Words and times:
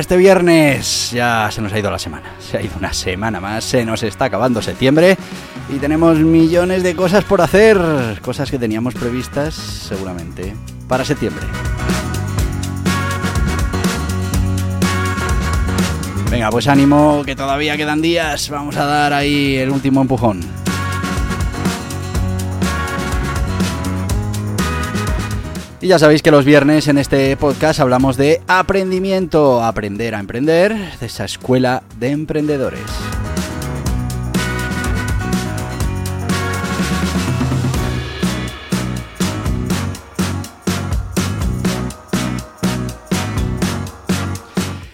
Este 0.00 0.16
viernes? 0.16 1.10
Ya 1.12 1.48
se 1.50 1.60
nos 1.60 1.72
ha 1.72 1.78
ido 1.78 1.90
la 1.90 1.98
semana. 1.98 2.34
Se 2.40 2.56
ha 2.56 2.62
ido 2.62 2.74
una 2.78 2.92
semana 2.92 3.40
más. 3.40 3.64
Se 3.64 3.84
nos 3.84 4.02
está 4.02 4.26
acabando 4.26 4.62
septiembre. 4.62 5.16
Y 5.68 5.78
tenemos 5.78 6.18
millones 6.18 6.82
de 6.82 6.94
cosas 6.94 7.24
por 7.24 7.40
hacer. 7.40 7.78
Cosas 8.22 8.50
que 8.50 8.58
teníamos 8.58 8.94
previstas 8.94 9.54
seguramente 9.54 10.54
para 10.88 11.04
septiembre. 11.04 11.44
Venga, 16.30 16.48
pues 16.50 16.66
ánimo, 16.68 17.22
que 17.26 17.36
todavía 17.36 17.76
quedan 17.76 18.00
días. 18.00 18.48
Vamos 18.48 18.76
a 18.76 18.86
dar 18.86 19.12
ahí 19.12 19.56
el 19.56 19.70
último 19.70 20.00
empujón. 20.00 20.61
Y 25.82 25.88
ya 25.88 25.98
sabéis 25.98 26.22
que 26.22 26.30
los 26.30 26.44
viernes 26.44 26.86
en 26.86 26.96
este 26.96 27.36
podcast 27.36 27.80
hablamos 27.80 28.16
de 28.16 28.40
aprendimiento, 28.46 29.64
aprender 29.64 30.14
a 30.14 30.20
emprender, 30.20 30.72
de 31.00 31.06
esa 31.06 31.24
escuela 31.24 31.82
de 31.98 32.10
emprendedores. 32.10 32.84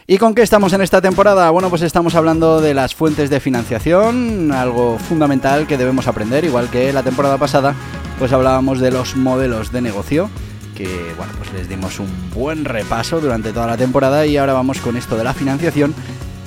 ¿Y 0.07 0.17
con 0.17 0.35
qué 0.35 0.41
estamos 0.41 0.73
en 0.73 0.81
esta 0.81 1.03
temporada? 1.03 1.51
Bueno, 1.51 1.69
pues 1.69 1.83
estamos 1.83 2.15
hablando 2.15 2.63
de 2.63 2.73
las 2.73 2.95
fuentes 2.95 3.29
de 3.29 3.41
financiación, 3.41 4.53
algo 4.53 4.99
fundamental 4.99 5.67
que 5.67 5.77
debemos 5.77 6.09
aprender, 6.09 6.47
igual 6.47 6.71
que 6.71 6.95
la 6.95 7.03
temporada 7.03 7.37
pasada, 7.37 7.75
pues 8.19 8.33
hablábamos 8.33 8.81
de 8.81 8.91
los 8.91 9.17
modelos 9.17 9.71
de 9.71 9.83
negocio 9.83 10.31
que 10.79 11.13
bueno, 11.17 11.33
pues 11.37 11.53
les 11.53 11.69
dimos 11.69 11.99
un 11.99 12.09
buen 12.33 12.65
repaso 12.65 13.21
durante 13.21 13.53
toda 13.53 13.67
la 13.67 13.77
temporada 13.77 14.25
y 14.27 14.37
ahora 14.37 14.53
vamos 14.53 14.79
con 14.79 14.97
esto 14.97 15.17
de 15.17 15.25
la 15.25 15.35
financiación 15.35 15.93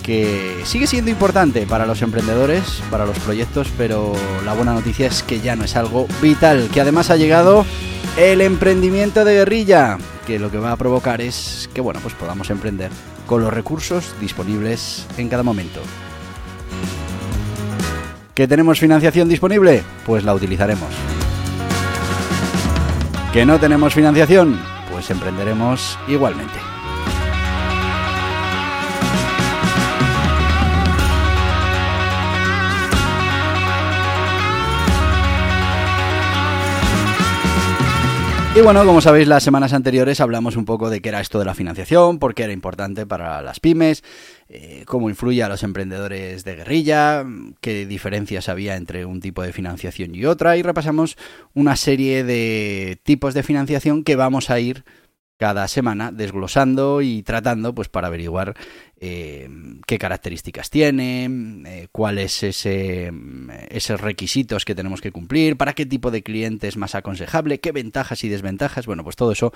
que 0.04 0.62
sigue 0.64 0.88
siendo 0.88 1.12
importante 1.12 1.68
para 1.68 1.86
los 1.86 2.02
emprendedores, 2.02 2.82
para 2.90 3.06
los 3.06 3.20
proyectos, 3.20 3.68
pero 3.78 4.14
la 4.46 4.54
buena 4.54 4.74
noticia 4.74 5.08
es 5.08 5.22
que 5.22 5.42
ya 5.42 5.58
no 5.58 5.66
es 5.66 5.76
algo 5.76 6.08
vital, 6.22 6.70
que 6.74 6.80
además 6.80 7.10
ha 7.10 7.18
llegado 7.18 7.66
el 8.18 8.40
emprendimiento 8.40 9.26
de 9.26 9.34
guerrilla, 9.34 9.98
que 10.26 10.40
lo 10.40 10.50
que 10.50 10.58
va 10.58 10.72
a 10.72 10.78
provocar 10.78 11.20
es 11.20 11.70
que 11.74 11.82
bueno, 11.82 12.00
pues 12.02 12.14
podamos 12.16 12.50
emprender 12.50 12.90
con 13.28 13.42
los 13.42 13.54
recursos 13.54 14.16
disponibles 14.22 15.08
en 15.18 15.28
cada 15.28 15.44
momento. 15.44 15.82
¿Que 18.34 18.48
tenemos 18.48 18.80
financiación 18.80 19.28
disponible? 19.28 19.84
Pues 20.06 20.24
la 20.24 20.34
utilizaremos. 20.34 21.11
¿Que 23.34 23.46
no 23.46 23.58
tenemos 23.58 23.94
financiación? 23.94 24.60
Pues 24.92 25.10
emprenderemos 25.10 25.98
igualmente. 26.10 26.71
Y 38.54 38.60
bueno, 38.60 38.86
como 38.86 39.00
sabéis, 39.00 39.30
las 39.30 39.44
semanas 39.44 39.72
anteriores 39.72 40.20
hablamos 40.20 40.58
un 40.58 40.66
poco 40.66 40.90
de 40.90 41.02
qué 41.02 41.08
era 41.08 41.22
esto 41.22 41.40
de 41.40 41.46
la 41.46 41.56
financiación, 41.56 42.20
por 42.20 42.36
qué 42.36 42.44
era 42.44 42.52
importante 42.52 43.06
para 43.06 43.42
las 43.42 43.62
pymes, 43.62 44.04
eh, 44.50 44.84
cómo 44.86 45.10
influye 45.10 45.42
a 45.42 45.48
los 45.48 45.64
emprendedores 45.64 46.44
de 46.44 46.58
guerrilla, 46.58 47.26
qué 47.62 47.86
diferencias 47.86 48.50
había 48.50 48.76
entre 48.76 49.06
un 49.06 49.22
tipo 49.22 49.42
de 49.42 49.54
financiación 49.54 50.14
y 50.16 50.26
otra, 50.26 50.58
y 50.58 50.64
repasamos 50.64 51.16
una 51.54 51.78
serie 51.78 52.26
de 52.26 53.00
tipos 53.04 53.34
de 53.34 53.44
financiación 53.44 54.04
que 54.04 54.18
vamos 54.18 54.50
a 54.50 54.60
ir 54.60 54.84
cada 55.42 55.68
semana 55.68 56.12
desglosando 56.12 57.02
y 57.02 57.24
tratando 57.24 57.74
pues 57.74 57.90
para 57.90 58.10
averiguar 58.10 58.56
eh, 58.98 59.50
qué 59.88 59.98
características 59.98 60.70
tiene, 60.70 61.28
eh, 61.66 61.88
cuáles 61.92 62.44
ese, 62.44 63.12
esos 63.70 64.00
requisitos 64.00 64.66
que 64.66 64.76
tenemos 64.76 65.02
que 65.02 65.12
cumplir, 65.12 65.58
para 65.58 65.74
qué 65.74 65.88
tipo 65.88 66.12
de 66.12 66.22
cliente 66.22 66.68
es 66.68 66.78
más 66.78 66.94
aconsejable, 66.94 67.60
qué 67.60 67.72
ventajas 67.72 68.24
y 68.24 68.30
desventajas. 68.30 68.86
Bueno, 68.86 69.04
pues 69.04 69.16
todo 69.16 69.32
eso 69.32 69.52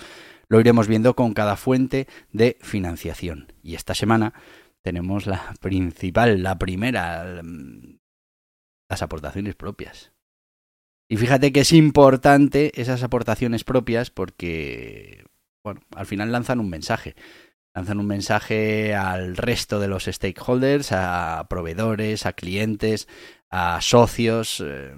lo 0.47 0.59
iremos 0.59 0.87
viendo 0.87 1.15
con 1.15 1.35
cada 1.35 1.55
fuente 1.55 2.07
de 2.31 2.57
financiación. 2.61 3.53
Y 3.61 3.75
esta 3.75 3.93
semana 3.93 4.33
tenemos 4.81 5.27
la 5.27 5.53
principal, 5.61 6.41
la 6.41 6.57
primera, 6.57 7.43
las 8.89 9.01
aportaciones 9.03 9.53
propias. 9.53 10.13
Y 11.07 11.17
fíjate 11.17 11.51
que 11.51 11.59
es 11.59 11.73
importante 11.73 12.71
esas 12.81 13.03
aportaciones 13.03 13.63
propias 13.63 14.09
porque 14.09 15.25
bueno, 15.65 15.81
al 15.95 16.05
final 16.05 16.31
lanzan 16.31 16.59
un 16.59 16.69
mensaje. 16.69 17.15
Lanzan 17.73 17.99
un 17.99 18.05
mensaje 18.05 18.93
al 18.93 19.35
resto 19.35 19.79
de 19.79 19.87
los 19.87 20.05
stakeholders, 20.05 20.91
a 20.91 21.47
proveedores, 21.49 22.27
a 22.27 22.33
clientes, 22.33 23.07
a 23.49 23.81
socios. 23.81 24.63
Eh, 24.63 24.95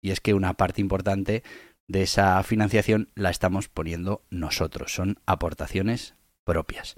y 0.00 0.12
es 0.12 0.20
que 0.20 0.34
una 0.34 0.54
parte 0.54 0.80
importante 0.80 1.42
de 1.88 2.02
esa 2.02 2.40
financiación 2.44 3.10
la 3.16 3.30
estamos 3.30 3.68
poniendo 3.68 4.24
nosotros. 4.30 4.94
Son 4.94 5.18
aportaciones 5.26 6.14
propias. 6.46 6.94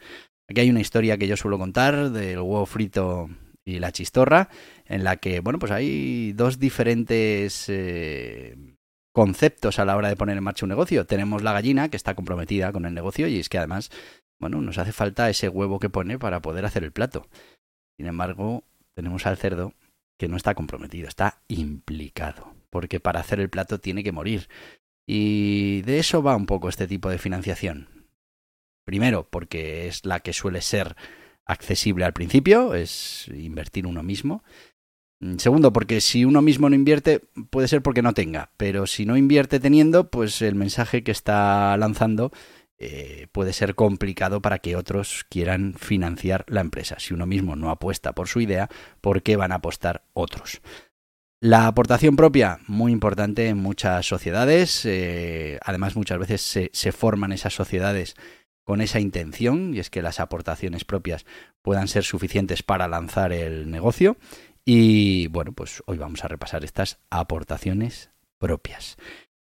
Aquí 0.49 0.61
hay 0.61 0.71
una 0.71 0.81
historia 0.81 1.17
que 1.17 1.29
yo 1.29 1.39
suelo 1.39 1.59
contar 1.59 2.11
del 2.11 2.39
huevo 2.39 2.67
frito 2.67 3.31
y 3.65 3.79
la 3.79 3.93
chistorra, 3.93 4.51
en 4.85 5.05
la 5.05 5.17
que, 5.17 5.41
bueno, 5.41 5.59
pues 5.59 5.73
hay 5.73 6.35
dos 6.35 6.59
diferentes 6.59 7.65
eh, 7.69 8.76
conceptos 9.17 9.79
a 9.79 9.87
la 9.87 9.97
hora 9.97 10.11
de 10.11 10.17
poner 10.17 10.37
en 10.37 10.45
marcha 10.45 10.67
un 10.67 10.69
negocio. 10.69 11.07
Tenemos 11.07 11.43
la 11.43 11.55
gallina 11.55 11.89
que 11.89 11.97
está 11.97 12.15
comprometida 12.15 12.71
con 12.71 12.85
el 12.85 12.93
negocio 12.93 13.29
y 13.29 13.39
es 13.39 13.49
que 13.49 13.57
además, 13.57 13.91
bueno, 14.39 14.61
nos 14.61 14.77
hace 14.77 14.93
falta 14.93 15.31
ese 15.31 15.49
huevo 15.49 15.79
que 15.79 15.89
pone 15.89 16.19
para 16.19 16.43
poder 16.43 16.67
hacer 16.67 16.85
el 16.85 16.93
plato. 16.93 17.27
Sin 17.97 18.09
embargo, 18.09 18.65
tenemos 18.93 19.25
al 19.25 19.39
cerdo 19.39 19.73
que 20.19 20.29
no 20.29 20.37
está 20.37 20.55
comprometido, 20.55 21.09
está 21.09 21.41
implicado, 21.49 22.53
porque 22.69 23.01
para 23.01 23.21
hacer 23.21 23.41
el 23.41 23.49
plato 23.49 23.81
tiene 23.81 24.05
que 24.05 24.13
morir. 24.13 24.51
Y 25.07 25.81
de 25.87 25.99
eso 25.99 26.23
va 26.23 26.37
un 26.37 26.45
poco 26.45 26.69
este 26.69 26.87
tipo 26.87 27.09
de 27.09 27.17
financiación. 27.17 27.89
Primero, 28.85 29.27
porque 29.31 29.87
es 29.87 30.05
la 30.05 30.21
que 30.21 30.35
suele 30.35 30.61
ser 30.61 30.95
accesible 31.47 32.05
al 32.05 32.13
principio, 32.13 32.75
es 32.75 33.29
invertir 33.29 33.87
uno 33.87 34.03
mismo. 34.03 34.45
Mm, 35.21 35.37
segundo, 35.39 35.73
porque 35.73 36.01
si 36.01 36.25
uno 36.25 36.43
mismo 36.43 36.69
no 36.69 36.77
invierte, 36.77 37.23
puede 37.51 37.69
ser 37.69 37.83
porque 37.83 38.03
no 38.03 38.13
tenga, 38.15 38.51
pero 38.57 38.87
si 38.87 39.07
no 39.07 39.17
invierte 39.17 39.61
teniendo, 39.61 40.11
pues 40.11 40.43
el 40.43 40.55
mensaje 40.55 41.03
que 41.03 41.13
está 41.13 41.77
lanzando 41.77 42.33
eh, 42.79 43.29
puede 43.33 43.55
ser 43.55 43.75
complicado 43.75 44.43
para 44.43 44.59
que 44.59 44.77
otros 44.77 45.25
quieran 45.31 45.75
financiar 45.75 46.45
la 46.49 46.61
empresa. 46.61 46.97
Si 46.99 47.15
uno 47.15 47.27
mismo 47.27 47.57
no 47.57 47.71
apuesta 47.71 48.13
por 48.13 48.29
su 48.29 48.41
idea, 48.41 48.69
¿por 49.01 49.23
qué 49.23 49.37
van 49.37 49.53
a 49.53 49.57
apostar 49.57 50.05
otros? 50.13 50.61
La 51.41 51.67
aportación 51.67 52.17
propia, 52.17 52.61
muy 52.67 52.93
importante 52.93 53.49
en 53.49 53.59
muchas 53.59 54.07
sociedades. 54.07 54.85
Eh, 54.85 55.59
además, 55.63 55.97
muchas 55.97 56.19
veces 56.19 56.43
se, 56.43 56.71
se 56.73 56.93
forman 56.93 57.33
esas 57.33 57.55
sociedades 57.55 58.15
con 58.65 58.81
esa 58.81 59.01
intención, 59.01 59.75
y 59.75 59.79
es 59.79 59.91
que 59.91 60.03
las 60.03 60.19
aportaciones 60.19 60.85
propias 60.85 61.25
puedan 61.63 61.87
ser 61.89 62.03
suficientes 62.03 62.63
para 62.65 62.89
lanzar 62.89 63.33
el 63.33 63.71
negocio. 63.71 64.17
Y 64.69 65.29
bueno, 65.29 65.53
pues 65.53 65.81
hoy 65.87 65.97
vamos 65.97 66.25
a 66.25 66.29
repasar 66.29 66.65
estas 66.65 66.99
aportaciones 67.09 68.11
propias. 68.37 68.97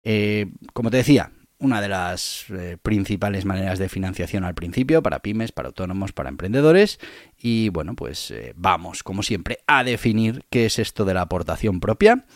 Eh, 0.04 0.52
como 0.74 0.90
te 0.90 0.98
decía, 0.98 1.32
una 1.58 1.80
de 1.80 1.88
las 1.88 2.44
eh, 2.50 2.76
principales 2.82 3.46
maneras 3.46 3.78
de 3.78 3.88
financiación 3.88 4.44
al 4.44 4.54
principio 4.54 5.02
para 5.02 5.20
pymes, 5.20 5.50
para 5.50 5.68
autónomos, 5.68 6.12
para 6.12 6.28
emprendedores. 6.28 7.00
Y 7.38 7.70
bueno, 7.70 7.94
pues 7.94 8.30
eh, 8.30 8.52
vamos, 8.54 9.02
como 9.02 9.22
siempre, 9.22 9.60
a 9.66 9.82
definir 9.82 10.44
qué 10.50 10.66
es 10.66 10.78
esto 10.78 11.06
de 11.06 11.14
la 11.14 11.22
aportación 11.22 11.80
propia. 11.80 12.26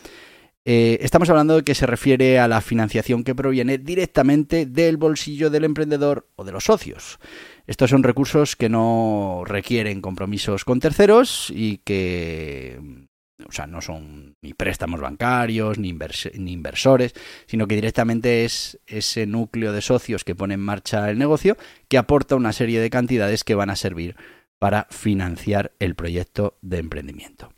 Eh, 0.64 0.98
estamos 1.00 1.28
hablando 1.28 1.56
de 1.56 1.64
que 1.64 1.74
se 1.74 1.86
refiere 1.86 2.38
a 2.38 2.46
la 2.46 2.60
financiación 2.60 3.24
que 3.24 3.34
proviene 3.34 3.78
directamente 3.78 4.64
del 4.64 4.96
bolsillo 4.96 5.50
del 5.50 5.64
emprendedor 5.64 6.28
o 6.36 6.44
de 6.44 6.52
los 6.52 6.64
socios. 6.64 7.18
Estos 7.66 7.90
son 7.90 8.04
recursos 8.04 8.54
que 8.54 8.68
no 8.68 9.42
requieren 9.44 10.00
compromisos 10.00 10.64
con 10.64 10.78
terceros 10.78 11.52
y 11.54 11.78
que 11.78 13.08
o 13.44 13.50
sea, 13.50 13.66
no 13.66 13.80
son 13.80 14.36
ni 14.40 14.54
préstamos 14.54 15.00
bancarios, 15.00 15.78
ni, 15.78 15.92
ni, 16.34 16.52
inversores, 16.52 17.12
sino 17.46 17.66
que 17.66 17.74
directamente 17.74 18.44
es 18.44 18.78
ese 18.86 19.26
núcleo 19.26 19.72
de 19.72 19.82
socios 19.82 20.22
que 20.22 20.36
pone 20.36 20.54
en 20.54 20.60
marcha 20.60 21.10
el 21.10 21.18
negocio 21.18 21.56
que 21.88 21.98
aporta 21.98 22.36
una 22.36 22.52
serie 22.52 22.80
de 22.80 22.90
cantidades 22.90 23.42
que 23.42 23.56
van 23.56 23.70
a 23.70 23.76
servir 23.76 24.14
para 24.60 24.86
financiar 24.90 25.72
el 25.80 25.96
proyecto 25.96 26.56
de 26.62 26.78
emprendimiento. 26.78 27.51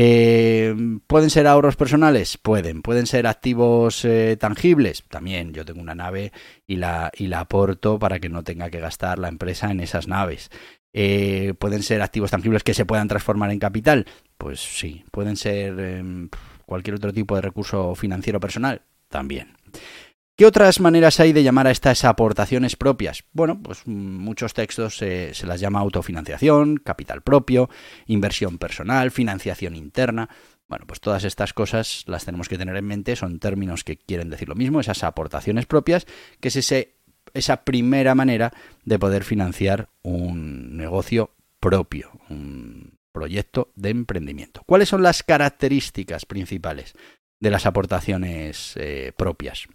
Eh, 0.00 0.76
¿Pueden 1.08 1.28
ser 1.28 1.48
ahorros 1.48 1.74
personales? 1.74 2.38
Pueden. 2.38 2.82
¿Pueden 2.82 3.08
ser 3.08 3.26
activos 3.26 4.04
eh, 4.04 4.36
tangibles? 4.38 5.02
También. 5.08 5.52
Yo 5.52 5.64
tengo 5.64 5.80
una 5.80 5.96
nave 5.96 6.30
y 6.68 6.76
la, 6.76 7.10
y 7.16 7.26
la 7.26 7.40
aporto 7.40 7.98
para 7.98 8.20
que 8.20 8.28
no 8.28 8.44
tenga 8.44 8.70
que 8.70 8.78
gastar 8.78 9.18
la 9.18 9.26
empresa 9.26 9.72
en 9.72 9.80
esas 9.80 10.06
naves. 10.06 10.52
Eh, 10.92 11.52
¿Pueden 11.58 11.82
ser 11.82 12.00
activos 12.00 12.30
tangibles 12.30 12.62
que 12.62 12.74
se 12.74 12.86
puedan 12.86 13.08
transformar 13.08 13.50
en 13.50 13.58
capital? 13.58 14.06
Pues 14.36 14.60
sí. 14.60 15.04
¿Pueden 15.10 15.36
ser 15.36 15.80
em, 15.80 16.28
cualquier 16.64 16.94
otro 16.94 17.12
tipo 17.12 17.34
de 17.34 17.42
recurso 17.42 17.96
financiero 17.96 18.38
personal? 18.38 18.82
También. 19.08 19.56
¿Qué 20.38 20.46
otras 20.46 20.78
maneras 20.78 21.18
hay 21.18 21.32
de 21.32 21.42
llamar 21.42 21.66
a 21.66 21.72
estas 21.72 22.04
aportaciones 22.04 22.76
propias? 22.76 23.24
Bueno, 23.32 23.60
pues 23.60 23.88
muchos 23.88 24.54
textos 24.54 24.96
se 24.96 25.34
las 25.42 25.58
llama 25.58 25.80
autofinanciación, 25.80 26.76
capital 26.76 27.22
propio, 27.22 27.68
inversión 28.06 28.56
personal, 28.56 29.10
financiación 29.10 29.74
interna. 29.74 30.28
Bueno, 30.68 30.84
pues 30.86 31.00
todas 31.00 31.24
estas 31.24 31.52
cosas 31.52 32.04
las 32.06 32.24
tenemos 32.24 32.48
que 32.48 32.56
tener 32.56 32.76
en 32.76 32.84
mente, 32.84 33.16
son 33.16 33.40
términos 33.40 33.82
que 33.82 33.96
quieren 33.96 34.30
decir 34.30 34.48
lo 34.48 34.54
mismo, 34.54 34.78
esas 34.78 35.02
aportaciones 35.02 35.66
propias, 35.66 36.06
que 36.38 36.50
es 36.50 36.72
esa 37.34 37.64
primera 37.64 38.14
manera 38.14 38.52
de 38.84 38.98
poder 39.00 39.24
financiar 39.24 39.88
un 40.02 40.76
negocio 40.76 41.34
propio, 41.58 42.12
un 42.30 42.96
proyecto 43.10 43.72
de 43.74 43.90
emprendimiento. 43.90 44.62
¿Cuáles 44.66 44.88
son 44.88 45.02
las 45.02 45.24
características 45.24 46.26
principales 46.26 46.94
de 47.40 47.50
las 47.50 47.66
aportaciones 47.66 48.74
eh, 48.76 49.12
propias? 49.16 49.66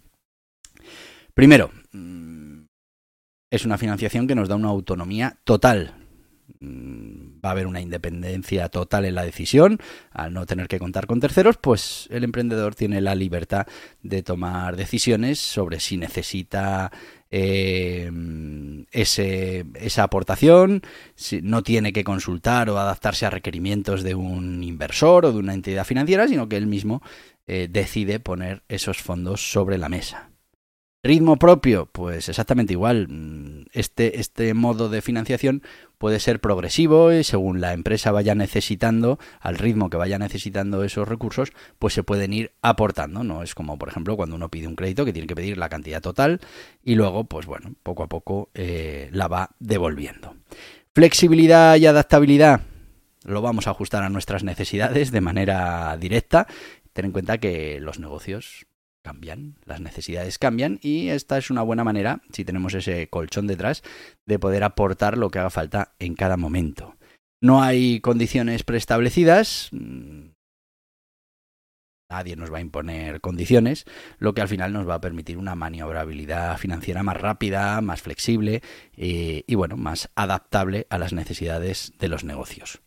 Primero, 1.34 1.70
mm, 1.92 2.64
es 3.50 3.64
una 3.64 3.78
financiación 3.78 4.26
que 4.26 4.34
nos 4.34 4.48
da 4.48 4.56
una 4.56 4.68
autonomía 4.68 5.38
total 5.44 6.04
Mm, 6.60 7.40
va 7.44 7.50
a 7.50 7.52
haber 7.52 7.66
una 7.66 7.80
independencia 7.80 8.68
total 8.68 9.04
en 9.04 9.14
la 9.14 9.24
decisión, 9.24 9.78
al 10.10 10.32
no 10.32 10.46
tener 10.46 10.68
que 10.68 10.78
contar 10.78 11.06
con 11.06 11.20
terceros, 11.20 11.56
pues 11.58 12.06
el 12.10 12.24
emprendedor 12.24 12.74
tiene 12.74 13.00
la 13.00 13.14
libertad 13.14 13.66
de 14.02 14.22
tomar 14.22 14.76
decisiones 14.76 15.38
sobre 15.38 15.80
si 15.80 15.96
necesita 15.96 16.90
eh, 17.30 18.10
ese, 18.92 19.66
esa 19.74 20.02
aportación, 20.04 20.82
si 21.14 21.42
no 21.42 21.62
tiene 21.62 21.92
que 21.92 22.04
consultar 22.04 22.70
o 22.70 22.78
adaptarse 22.78 23.26
a 23.26 23.30
requerimientos 23.30 24.02
de 24.02 24.14
un 24.14 24.62
inversor 24.62 25.26
o 25.26 25.32
de 25.32 25.38
una 25.38 25.54
entidad 25.54 25.84
financiera, 25.84 26.28
sino 26.28 26.48
que 26.48 26.56
él 26.56 26.66
mismo 26.66 27.02
eh, 27.46 27.68
decide 27.70 28.20
poner 28.20 28.62
esos 28.68 29.02
fondos 29.02 29.50
sobre 29.50 29.78
la 29.78 29.88
mesa. 29.88 30.33
Ritmo 31.06 31.36
propio, 31.36 31.84
pues 31.84 32.30
exactamente 32.30 32.72
igual. 32.72 33.08
Mm, 33.10 33.66
este, 33.72 34.20
este 34.20 34.54
modo 34.54 34.88
de 34.88 35.02
financiación 35.02 35.62
puede 35.98 36.18
ser 36.18 36.40
progresivo 36.40 37.12
y 37.12 37.24
según 37.24 37.60
la 37.60 37.74
empresa 37.74 38.10
vaya 38.10 38.34
necesitando, 38.34 39.18
al 39.38 39.58
ritmo 39.58 39.90
que 39.90 39.98
vaya 39.98 40.18
necesitando 40.18 40.82
esos 40.82 41.06
recursos, 41.06 41.52
pues 41.78 41.92
se 41.92 42.04
pueden 42.04 42.32
ir 42.32 42.52
aportando. 42.62 43.22
No 43.22 43.42
es 43.42 43.54
como, 43.54 43.76
por 43.76 43.90
ejemplo, 43.90 44.16
cuando 44.16 44.36
uno 44.36 44.48
pide 44.48 44.66
un 44.66 44.76
crédito 44.76 45.04
que 45.04 45.12
tiene 45.12 45.28
que 45.28 45.34
pedir 45.34 45.58
la 45.58 45.68
cantidad 45.68 46.00
total 46.00 46.40
y 46.82 46.94
luego, 46.94 47.24
pues 47.24 47.44
bueno, 47.44 47.74
poco 47.82 48.02
a 48.04 48.08
poco 48.08 48.48
eh, 48.54 49.10
la 49.12 49.28
va 49.28 49.50
devolviendo. 49.58 50.36
Flexibilidad 50.94 51.76
y 51.76 51.84
adaptabilidad. 51.84 52.62
Lo 53.24 53.42
vamos 53.42 53.66
a 53.66 53.72
ajustar 53.72 54.04
a 54.04 54.08
nuestras 54.08 54.42
necesidades 54.42 55.10
de 55.10 55.20
manera 55.20 55.98
directa. 55.98 56.46
Ten 56.94 57.04
en 57.04 57.12
cuenta 57.12 57.36
que 57.36 57.78
los 57.78 57.98
negocios 57.98 58.64
cambian, 59.04 59.56
las 59.66 59.80
necesidades 59.80 60.38
cambian 60.38 60.80
y 60.82 61.10
esta 61.10 61.36
es 61.36 61.50
una 61.50 61.62
buena 61.62 61.84
manera, 61.84 62.22
si 62.32 62.44
tenemos 62.44 62.74
ese 62.74 63.08
colchón 63.08 63.46
detrás, 63.46 63.82
de 64.26 64.38
poder 64.38 64.64
aportar 64.64 65.18
lo 65.18 65.30
que 65.30 65.38
haga 65.38 65.50
falta 65.50 65.94
en 65.98 66.14
cada 66.14 66.36
momento. 66.36 66.96
No 67.40 67.62
hay 67.62 68.00
condiciones 68.00 68.64
preestablecidas, 68.64 69.68
mm, 69.72 70.30
nadie 72.10 72.36
nos 72.36 72.50
va 72.52 72.58
a 72.58 72.62
imponer 72.62 73.20
condiciones, 73.20 73.84
lo 74.18 74.32
que 74.32 74.40
al 74.40 74.48
final 74.48 74.72
nos 74.72 74.88
va 74.88 74.94
a 74.94 75.00
permitir 75.00 75.36
una 75.36 75.54
maniobrabilidad 75.54 76.56
financiera 76.56 77.02
más 77.02 77.18
rápida, 77.18 77.80
más 77.82 78.00
flexible 78.00 78.62
eh, 78.96 79.44
y 79.46 79.54
bueno, 79.54 79.76
más 79.76 80.10
adaptable 80.14 80.86
a 80.88 80.96
las 80.96 81.12
necesidades 81.12 81.92
de 81.98 82.08
los 82.08 82.24
negocios. 82.24 82.80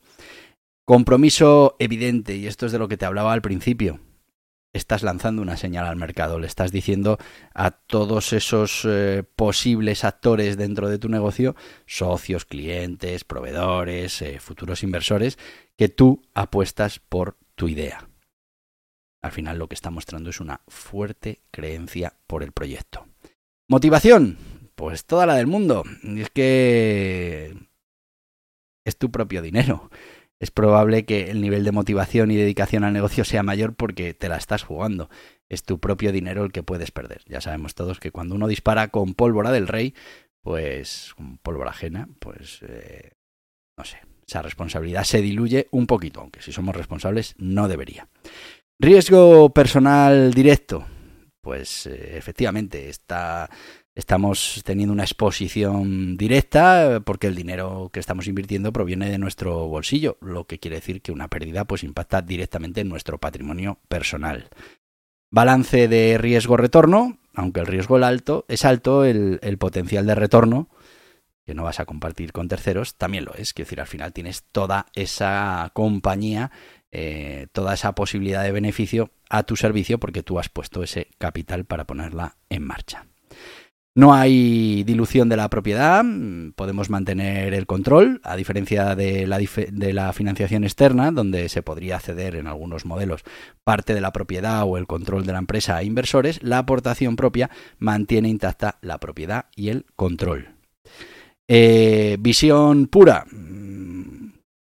Compromiso 0.83 1.75
evidente, 1.77 2.37
y 2.37 2.47
esto 2.47 2.65
es 2.65 2.71
de 2.71 2.79
lo 2.79 2.87
que 2.87 2.97
te 2.97 3.05
hablaba 3.05 3.33
al 3.33 3.41
principio 3.41 3.99
estás 4.73 5.03
lanzando 5.03 5.41
una 5.41 5.57
señal 5.57 5.85
al 5.85 5.95
mercado, 5.95 6.39
le 6.39 6.47
estás 6.47 6.71
diciendo 6.71 7.17
a 7.53 7.71
todos 7.71 8.33
esos 8.33 8.83
eh, 8.85 9.23
posibles 9.35 10.03
actores 10.03 10.57
dentro 10.57 10.89
de 10.89 10.99
tu 10.99 11.09
negocio, 11.09 11.55
socios, 11.85 12.45
clientes, 12.45 13.23
proveedores, 13.23 14.21
eh, 14.21 14.39
futuros 14.39 14.83
inversores, 14.83 15.37
que 15.75 15.89
tú 15.89 16.21
apuestas 16.33 16.99
por 16.99 17.37
tu 17.55 17.67
idea. 17.67 18.07
Al 19.21 19.31
final 19.31 19.57
lo 19.57 19.67
que 19.67 19.75
está 19.75 19.89
mostrando 19.89 20.29
es 20.29 20.39
una 20.39 20.61
fuerte 20.67 21.41
creencia 21.51 22.13
por 22.27 22.43
el 22.43 22.51
proyecto. 22.51 23.07
Motivación, 23.67 24.37
pues 24.75 25.05
toda 25.05 25.25
la 25.25 25.35
del 25.35 25.47
mundo. 25.47 25.83
Es 26.03 26.29
que 26.29 27.53
es 28.85 28.97
tu 28.97 29.11
propio 29.11 29.41
dinero 29.41 29.89
es 30.39 30.51
probable 30.51 31.06
que 31.06 31.31
el 31.31 31.42
nivel 31.42 31.63
de 31.63 31.72
motivación 31.72 32.30
y 32.31 32.36
dedicación 32.36 32.84
al 32.84 32.94
negocio 32.94 33.25
sea 33.25 33.44
mayor 33.44 33.74
porque 33.74 34.13
te 34.13 34.30
la 34.30 34.38
estás 34.38 34.63
jugando. 34.63 35.10
Es 35.50 35.63
tu 35.63 35.80
propio 35.80 36.12
dinero 36.12 36.44
el 36.44 36.51
que 36.51 36.63
puedes 36.63 36.91
perder. 36.91 37.24
Ya 37.27 37.41
sabemos 37.41 37.74
todos 37.74 38.00
que 38.00 38.12
cuando 38.12 38.36
uno 38.36 38.48
dispara 38.48 38.89
con 38.89 39.13
pólvora 39.13 39.51
del 39.51 39.67
rey, 39.67 39.96
pues 40.41 41.13
con 41.15 41.38
pólvora 41.38 41.72
ajena, 41.72 42.08
pues 42.20 42.60
eh, 42.67 43.13
no 43.77 43.84
sé, 43.84 44.00
esa 44.27 44.41
responsabilidad 44.41 45.03
se 45.06 45.22
diluye 45.22 45.67
un 45.72 45.88
poquito, 45.88 46.22
aunque 46.22 46.41
si 46.41 46.51
somos 46.51 46.75
responsables 46.75 47.34
no 47.38 47.67
debería. 47.67 48.08
Riesgo 48.79 49.50
personal 49.50 50.34
directo. 50.34 50.86
Pues 51.41 51.88
eh, 51.88 52.17
efectivamente, 52.17 52.89
está 52.89 53.50
estamos 53.98 54.62
teniendo 54.63 54.94
una 54.94 55.04
exposición 55.04 56.18
directa 56.18 57.01
porque 57.04 57.25
el 57.25 57.36
dinero 57.36 57.89
que 57.92 58.00
estamos 58.00 58.27
invirtiendo 58.27 58.72
proviene 58.72 59.10
de 59.10 59.18
nuestro 59.18 59.68
bolsillo, 59.68 60.18
lo 60.22 60.46
que 60.46 60.60
quiere 60.60 60.77
decir 60.77 61.01
que 61.01 61.12
una 61.12 61.30
pérdida 61.30 61.66
pues 61.66 61.84
impacta 61.84 62.22
directamente 62.22 62.82
en 62.82 62.89
nuestro 62.89 63.18
patrimonio 63.18 63.80
personal. 63.89 64.50
Balance 65.32 65.88
de 65.88 66.20
riesgo-retorno, 66.20 67.18
aunque 67.34 67.60
el 67.60 67.66
riesgo 67.66 67.98
es 67.98 68.04
alto, 68.04 68.46
es 68.48 68.66
alto, 68.66 69.04
el, 69.04 69.58
potencial 69.58 70.06
de 70.06 70.16
retorno 70.16 70.70
que 71.44 71.56
no 71.56 71.63
vas 71.63 71.80
a 71.80 71.86
compartir 71.86 72.34
con 72.34 72.48
terceros, 72.48 72.96
también 72.98 73.25
lo 73.25 73.34
es. 73.34 73.54
Quiero 73.54 73.66
decir, 73.66 73.82
al 73.82 73.88
final 73.88 74.13
tienes 74.13 74.44
toda 74.51 74.88
esa 74.94 75.72
compañía, 75.74 76.51
eh, 76.92 77.48
toda 77.51 77.74
esa 77.74 77.96
posibilidad 77.96 78.44
de 78.44 78.51
beneficio 78.51 79.12
a 79.30 79.44
tu 79.44 79.56
servicio 79.56 79.98
porque 79.98 80.24
tú 80.24 80.39
has 80.39 80.50
puesto 80.50 80.84
ese 80.84 81.08
capital 81.18 81.66
para 81.66 81.88
ponerla 81.88 82.36
en 82.50 82.63
marcha. 82.63 83.08
No 83.98 84.13
hay 84.13 84.84
dilución 84.84 85.27
de 85.27 85.38
la 85.38 85.50
propiedad, 85.50 86.06
podemos 86.56 86.92
mantener 86.92 87.56
el 87.56 87.66
control, 87.66 88.22
a 88.24 88.36
diferencia 88.36 88.94
de 88.94 89.25
la, 89.25 90.13
financiación 90.13 90.63
externa, 90.63 91.12
donde 91.12 91.50
se 91.50 91.63
podría 91.63 92.00
ceder 92.00 92.36
en 92.36 92.46
algunos 92.46 92.86
modelos 92.86 93.24
parte 93.63 93.96
de 93.96 94.01
la 94.01 94.13
propiedad 94.13 94.66
o 94.66 94.77
el 94.77 94.86
control 94.86 95.25
de 95.25 95.34
la 95.34 95.39
empresa 95.39 95.77
a 95.77 95.84
inversores, 95.84 96.44
la 96.44 96.60
aportación 96.60 97.16
propia 97.16 97.50
mantiene 97.80 98.30
intacta 98.30 98.77
la 98.82 99.00
propiedad 99.00 99.46
y 99.56 99.70
el 99.70 99.88
control. 99.96 100.50
Eh, 101.48 102.18
visión 102.20 102.86
pura. 102.86 103.25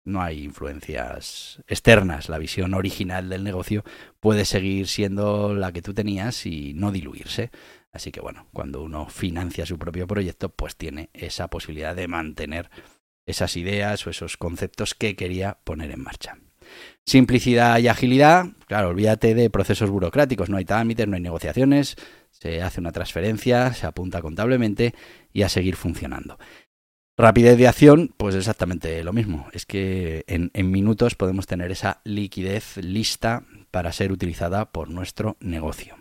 No 0.05 0.23
hay 0.23 0.45
influencias 0.45 1.63
externas. 1.67 2.29
La 2.29 2.39
visión 2.39 2.75
original 2.75 3.29
del 3.29 3.43
negocio 3.43 3.85
puede 4.21 4.45
seguir 4.45 4.87
siendo 4.87 5.55
la 5.55 5.73
que 5.73 5.83
tú 5.83 5.95
tenías 5.95 6.45
y 6.45 6.75
no 6.75 6.93
diluirse. 6.93 7.51
Así 7.91 8.13
que 8.13 8.21
bueno, 8.21 8.47
cuando 8.53 8.83
uno 8.83 9.09
financia 9.09 9.65
su 9.65 9.79
propio 9.79 10.07
proyecto, 10.07 10.51
pues 10.51 10.77
tiene 10.77 11.11
esa 11.15 11.49
posibilidad 11.49 11.97
de 11.97 12.09
mantener 12.09 12.71
esas 13.25 13.57
ideas 13.57 14.07
o 14.07 14.11
esos 14.11 14.37
conceptos 14.37 14.95
que 14.95 15.17
quería 15.17 15.59
poner 15.65 15.91
en 15.91 16.03
marcha. 16.03 16.37
Simplicidad 17.07 17.79
y 17.79 17.89
agilidad, 17.89 18.47
claro, 18.67 18.89
olvídate 18.89 19.35
de 19.35 19.51
procesos 19.51 19.91
burocráticos, 19.91 20.49
no 20.49 20.57
hay 20.57 20.65
trámites, 20.65 21.07
no 21.07 21.17
hay 21.17 21.23
negociaciones, 21.23 21.97
se 22.31 22.63
hace 22.63 22.81
una 22.81 22.93
transferencia, 22.93 23.73
se 23.75 23.87
apunta 23.87 24.23
contablemente 24.23 24.95
y 25.33 25.43
a 25.43 25.49
seguir 25.49 25.77
funcionando. 25.77 26.39
Rapidez 27.17 27.57
de 27.57 27.69
acción, 27.69 28.13
pues 28.17 28.35
exactamente 28.35 29.05
lo 29.05 29.13
mismo. 29.13 29.47
Es 29.53 29.67
que 29.67 30.25
en, 30.27 30.51
minutos 30.71 31.15
podemos 31.15 31.47
tener 31.47 31.71
esa 31.71 32.01
liquidez 32.05 32.77
lista 32.79 33.45
para 33.71 33.93
ser 33.93 34.11
utilizada 34.11 34.73
por 34.73 34.91
nuestro 34.91 35.37
negocio. 35.39 35.97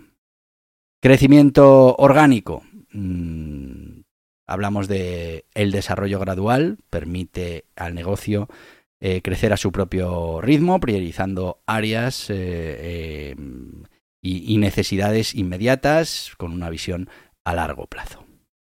Crecimiento 1.01 1.96
orgánico. 1.98 2.63
Mm, 2.91 4.01
hablamos 4.48 4.88
de 4.88 5.46
el 5.53 5.72
desarrollo 5.72 6.20
gradual, 6.20 6.79
permite 6.89 7.65
al 7.75 7.93
negocio 7.93 8.48
eh, 9.00 9.22
crecer 9.22 9.53
a 9.53 9.58
su 9.58 9.72
propio 9.72 10.41
ritmo, 10.41 10.79
priorizando 10.79 11.62
áreas 11.67 12.29
eh, 12.32 13.36
eh, 13.36 13.36
y 14.22 14.58
necesidades 14.58 15.36
inmediatas 15.36 16.32
con 16.38 16.53
una 16.53 16.70
visión 16.70 17.10
a 17.43 17.53
largo 17.53 17.86
plazo. 17.86 18.23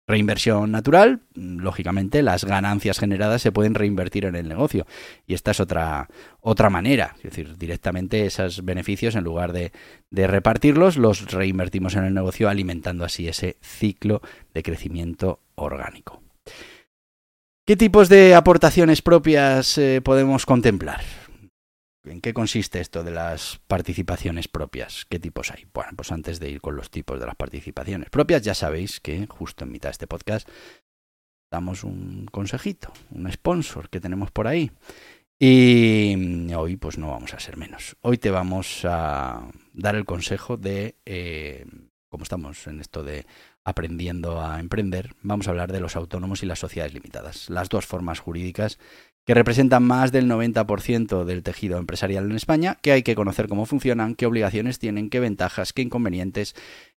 Reinversión 0.10 0.72
natural, 0.72 1.22
lógicamente 1.36 2.24
las 2.24 2.44
ganancias 2.44 2.98
generadas 2.98 3.44
se 3.44 3.52
pueden 3.52 3.76
reinvertir 3.76 4.26
en 4.26 4.36
el 4.36 4.50
negocio 4.50 4.88
y 5.28 5.36
esta 5.36 5.52
es 5.52 5.60
otra, 5.60 6.10
otra 6.42 6.72
manera, 6.72 7.14
es 7.18 7.24
decir, 7.26 7.58
directamente 7.60 8.26
esos 8.26 8.66
beneficios 8.66 9.14
en 9.14 9.24
lugar 9.24 9.54
de, 9.54 9.72
de 10.10 10.26
repartirlos 10.26 10.98
los 10.98 11.32
reinvertimos 11.32 11.96
en 11.96 12.06
el 12.06 12.16
negocio 12.16 12.50
alimentando 12.50 13.06
así 13.06 13.28
ese 13.28 13.58
ciclo 13.62 14.24
de 14.52 14.64
crecimiento 14.64 15.42
orgánico. 15.54 16.24
¿Qué 17.68 17.78
tipos 17.78 18.10
de 18.10 18.34
aportaciones 18.34 19.04
propias 19.04 19.78
eh, 19.78 20.02
podemos 20.04 20.48
contemplar? 20.48 21.02
¿En 22.06 22.22
qué 22.22 22.34
consiste 22.34 22.80
esto 22.80 23.04
de 23.04 23.12
las 23.12 23.60
participaciones 23.68 24.48
propias? 24.48 25.06
¿Qué 25.10 25.20
tipos 25.20 25.52
hay? 25.52 25.68
Bueno, 25.74 25.92
pues 25.96 26.12
antes 26.12 26.40
de 26.40 26.50
ir 26.50 26.62
con 26.62 26.76
los 26.76 26.90
tipos 26.90 27.20
de 27.20 27.26
las 27.26 27.36
participaciones 27.36 28.10
propias, 28.10 28.42
ya 28.42 28.54
sabéis 28.54 29.02
que 29.02 29.28
justo 29.28 29.66
en 29.66 29.72
mitad 29.72 29.90
de 29.90 29.94
este 29.94 30.08
podcast 30.08 30.48
damos 31.52 31.84
un 31.84 32.26
consejito, 32.32 32.94
un 33.12 33.30
sponsor 33.32 33.90
que 33.90 34.00
tenemos 34.00 34.32
por 34.32 34.48
ahí. 34.48 34.72
Y 35.38 36.54
hoy 36.54 36.78
pues 36.78 36.98
no 36.98 37.12
vamos 37.12 37.34
a 37.34 37.40
ser 37.40 37.58
menos. 37.58 37.98
Hoy 38.02 38.18
te 38.18 38.30
vamos 38.30 38.86
a 38.86 39.50
dar 39.74 39.96
el 39.96 40.06
consejo 40.06 40.58
de, 40.58 40.96
eh, 41.06 41.66
como 42.10 42.24
estamos 42.24 42.66
en 42.68 42.80
esto 42.80 43.04
de 43.04 43.26
aprendiendo 43.66 44.42
a 44.42 44.60
emprender, 44.60 45.16
vamos 45.22 45.48
a 45.48 45.52
hablar 45.52 45.72
de 45.72 45.80
los 45.80 45.96
autónomos 45.96 46.44
y 46.44 46.46
las 46.46 46.60
sociedades 46.60 46.94
limitadas, 46.94 47.50
las 47.50 47.70
dos 47.70 47.86
formas 47.86 48.20
jurídicas 48.20 48.80
que 49.26 49.34
representan 49.34 49.84
más 49.84 50.12
del 50.12 50.28
90% 50.28 51.24
del 51.24 51.44
tejido 51.44 51.78
empresarial 51.78 52.26
en 52.26 52.36
España, 52.36 52.78
que 52.82 52.92
hay 52.92 53.04
que 53.04 53.16
conocer 53.16 53.48
cómo 53.48 53.66
funcionan, 53.66 54.16
qué 54.16 54.26
obligaciones 54.26 54.80
tienen, 54.80 55.10
qué 55.10 55.20
ventajas, 55.20 55.74
qué 55.74 55.84
inconvenientes, 55.84 56.56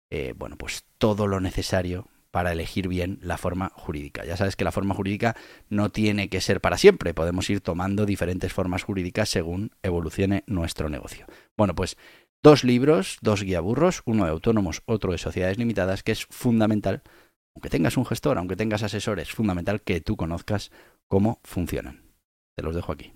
eh, 0.09 0.33
bueno, 0.37 0.57
pues 0.57 0.85
todo 0.97 1.27
lo 1.27 1.39
necesario 1.39 2.07
para 2.31 2.53
elegir 2.53 2.87
bien 2.87 3.19
la 3.21 3.37
forma 3.37 3.71
jurídica. 3.75 4.25
Ya 4.25 4.37
sabes 4.37 4.55
que 4.55 4.63
la 4.63 4.71
forma 4.71 4.95
jurídica 4.95 5.35
no 5.69 5.89
tiene 5.89 6.29
que 6.29 6.41
ser 6.41 6.61
para 6.61 6.77
siempre, 6.77 7.13
podemos 7.13 7.49
ir 7.49 7.61
tomando 7.61 8.05
diferentes 8.05 8.53
formas 8.53 8.83
jurídicas 8.83 9.29
según 9.29 9.71
evolucione 9.83 10.43
nuestro 10.47 10.89
negocio. 10.89 11.27
Bueno, 11.57 11.75
pues 11.75 11.97
dos 12.41 12.63
libros, 12.63 13.17
dos 13.21 13.43
guiaburros, 13.43 14.01
uno 14.05 14.25
de 14.25 14.31
autónomos, 14.31 14.81
otro 14.85 15.11
de 15.11 15.17
sociedades 15.17 15.57
limitadas, 15.57 16.03
que 16.03 16.13
es 16.13 16.25
fundamental, 16.25 17.03
aunque 17.55 17.69
tengas 17.69 17.97
un 17.97 18.05
gestor, 18.05 18.37
aunque 18.37 18.55
tengas 18.55 18.83
asesores, 18.83 19.27
es 19.27 19.35
fundamental 19.35 19.81
que 19.81 19.99
tú 19.99 20.15
conozcas 20.15 20.71
cómo 21.07 21.41
funcionan. 21.43 22.10
Te 22.55 22.63
los 22.63 22.75
dejo 22.75 22.91
aquí. 22.91 23.13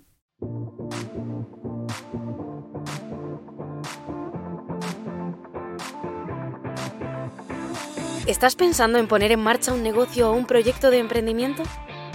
¿Estás 8.26 8.56
pensando 8.56 8.98
en 8.98 9.06
poner 9.06 9.30
en 9.30 9.40
marcha 9.40 9.72
un 9.72 9.84
negocio 9.84 10.30
o 10.30 10.34
un 10.34 10.46
proyecto 10.46 10.90
de 10.90 10.98
emprendimiento? 10.98 11.62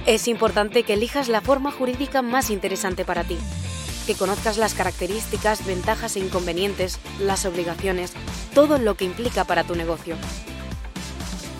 Es 0.05 0.27
importante 0.27 0.83
que 0.83 0.93
elijas 0.93 1.29
la 1.29 1.39
forma 1.39 1.71
jurídica 1.71 2.21
más 2.21 2.49
interesante 2.49 3.05
para 3.05 3.23
ti, 3.23 3.37
que 4.07 4.15
conozcas 4.15 4.57
las 4.57 4.73
características, 4.73 5.65
ventajas 5.65 6.17
e 6.17 6.19
inconvenientes, 6.19 6.99
las 7.19 7.45
obligaciones, 7.45 8.13
todo 8.53 8.77
lo 8.77 8.95
que 8.95 9.05
implica 9.05 9.45
para 9.45 9.63
tu 9.63 9.75
negocio. 9.75 10.17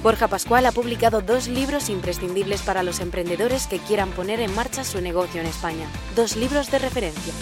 Borja 0.03 0.27
Pascual 0.27 0.65
ha 0.65 0.71
publicado 0.71 1.21
dos 1.21 1.47
libros 1.47 1.87
imprescindibles 1.89 2.63
para 2.63 2.81
los 2.81 2.99
emprendedores 3.01 3.67
que 3.67 3.77
quieran 3.77 4.09
poner 4.09 4.39
en 4.39 4.53
marcha 4.55 4.83
su 4.83 4.99
negocio 4.99 5.41
en 5.41 5.45
España. 5.45 5.87
Dos 6.15 6.35
libros 6.35 6.71
de 6.71 6.79
referencia. 6.79 7.33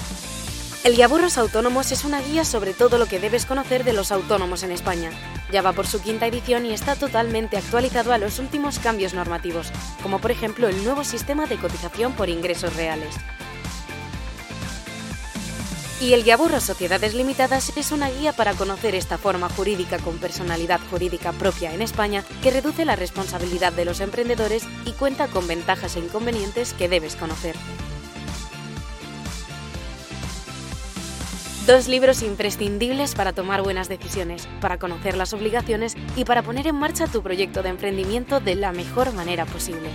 El 0.84 0.96
Guiaburros 0.96 1.38
Autónomos 1.38 1.94
es 1.94 2.04
una 2.04 2.22
guía 2.22 2.44
sobre 2.44 2.74
todo 2.74 2.98
lo 2.98 3.06
que 3.06 3.20
debes 3.20 3.46
conocer 3.46 3.86
de 3.86 3.94
los 3.94 4.12
autónomos 4.12 4.64
en 4.64 4.72
España. 4.72 5.10
Ya 5.54 5.62
va 5.62 5.72
por 5.72 5.88
su 5.88 6.02
quinta 6.02 6.28
edición 6.28 6.66
y 6.66 6.74
está 6.74 6.96
totalmente 6.96 7.56
actualizado 7.56 8.12
a 8.12 8.18
los 8.18 8.40
últimos 8.40 8.80
cambios 8.80 9.14
normativos, 9.14 9.72
como 10.04 10.20
por 10.20 10.32
ejemplo 10.32 10.68
el 10.68 10.84
nuevo 10.84 11.06
sistema 11.06 11.46
de 11.46 11.58
cotización 11.58 12.12
por 12.12 12.28
ingresos 12.28 12.76
reales. 12.76 13.16
Y 16.02 16.14
el 16.14 16.24
Guiaburro 16.24 16.62
Sociedades 16.62 17.14
Limitadas 17.14 17.76
es 17.76 17.92
una 17.92 18.10
guía 18.10 18.32
para 18.32 18.54
conocer 18.54 18.96
esta 18.96 19.18
forma 19.18 19.50
jurídica 19.50 19.98
con 20.00 20.18
personalidad 20.18 20.80
jurídica 20.90 21.34
propia 21.34 21.74
en 21.74 21.82
España 21.82 22.24
que 22.42 22.52
reduce 22.52 22.86
la 22.86 22.96
responsabilidad 22.96 23.74
de 23.74 23.84
los 23.84 24.00
emprendedores 24.00 24.64
y 24.86 24.94
cuenta 24.94 25.28
con 25.28 25.46
ventajas 25.46 25.98
e 25.98 26.00
inconvenientes 26.00 26.74
que 26.74 26.88
debes 26.88 27.18
conocer. 27.18 27.56
Dos 31.68 31.90
libros 31.90 32.24
imprescindibles 32.24 33.14
para 33.14 33.34
tomar 33.34 33.62
buenas 33.62 33.90
decisiones, 33.90 34.48
para 34.62 34.80
conocer 34.80 35.18
las 35.18 35.34
obligaciones 35.34 35.96
y 36.16 36.24
para 36.24 36.44
poner 36.44 36.66
en 36.68 36.76
marcha 36.76 37.08
tu 37.08 37.22
proyecto 37.22 37.62
de 37.62 37.70
emprendimiento 37.70 38.40
de 38.40 38.56
la 38.56 38.72
mejor 38.72 39.12
manera 39.14 39.46
posible. 39.46 39.90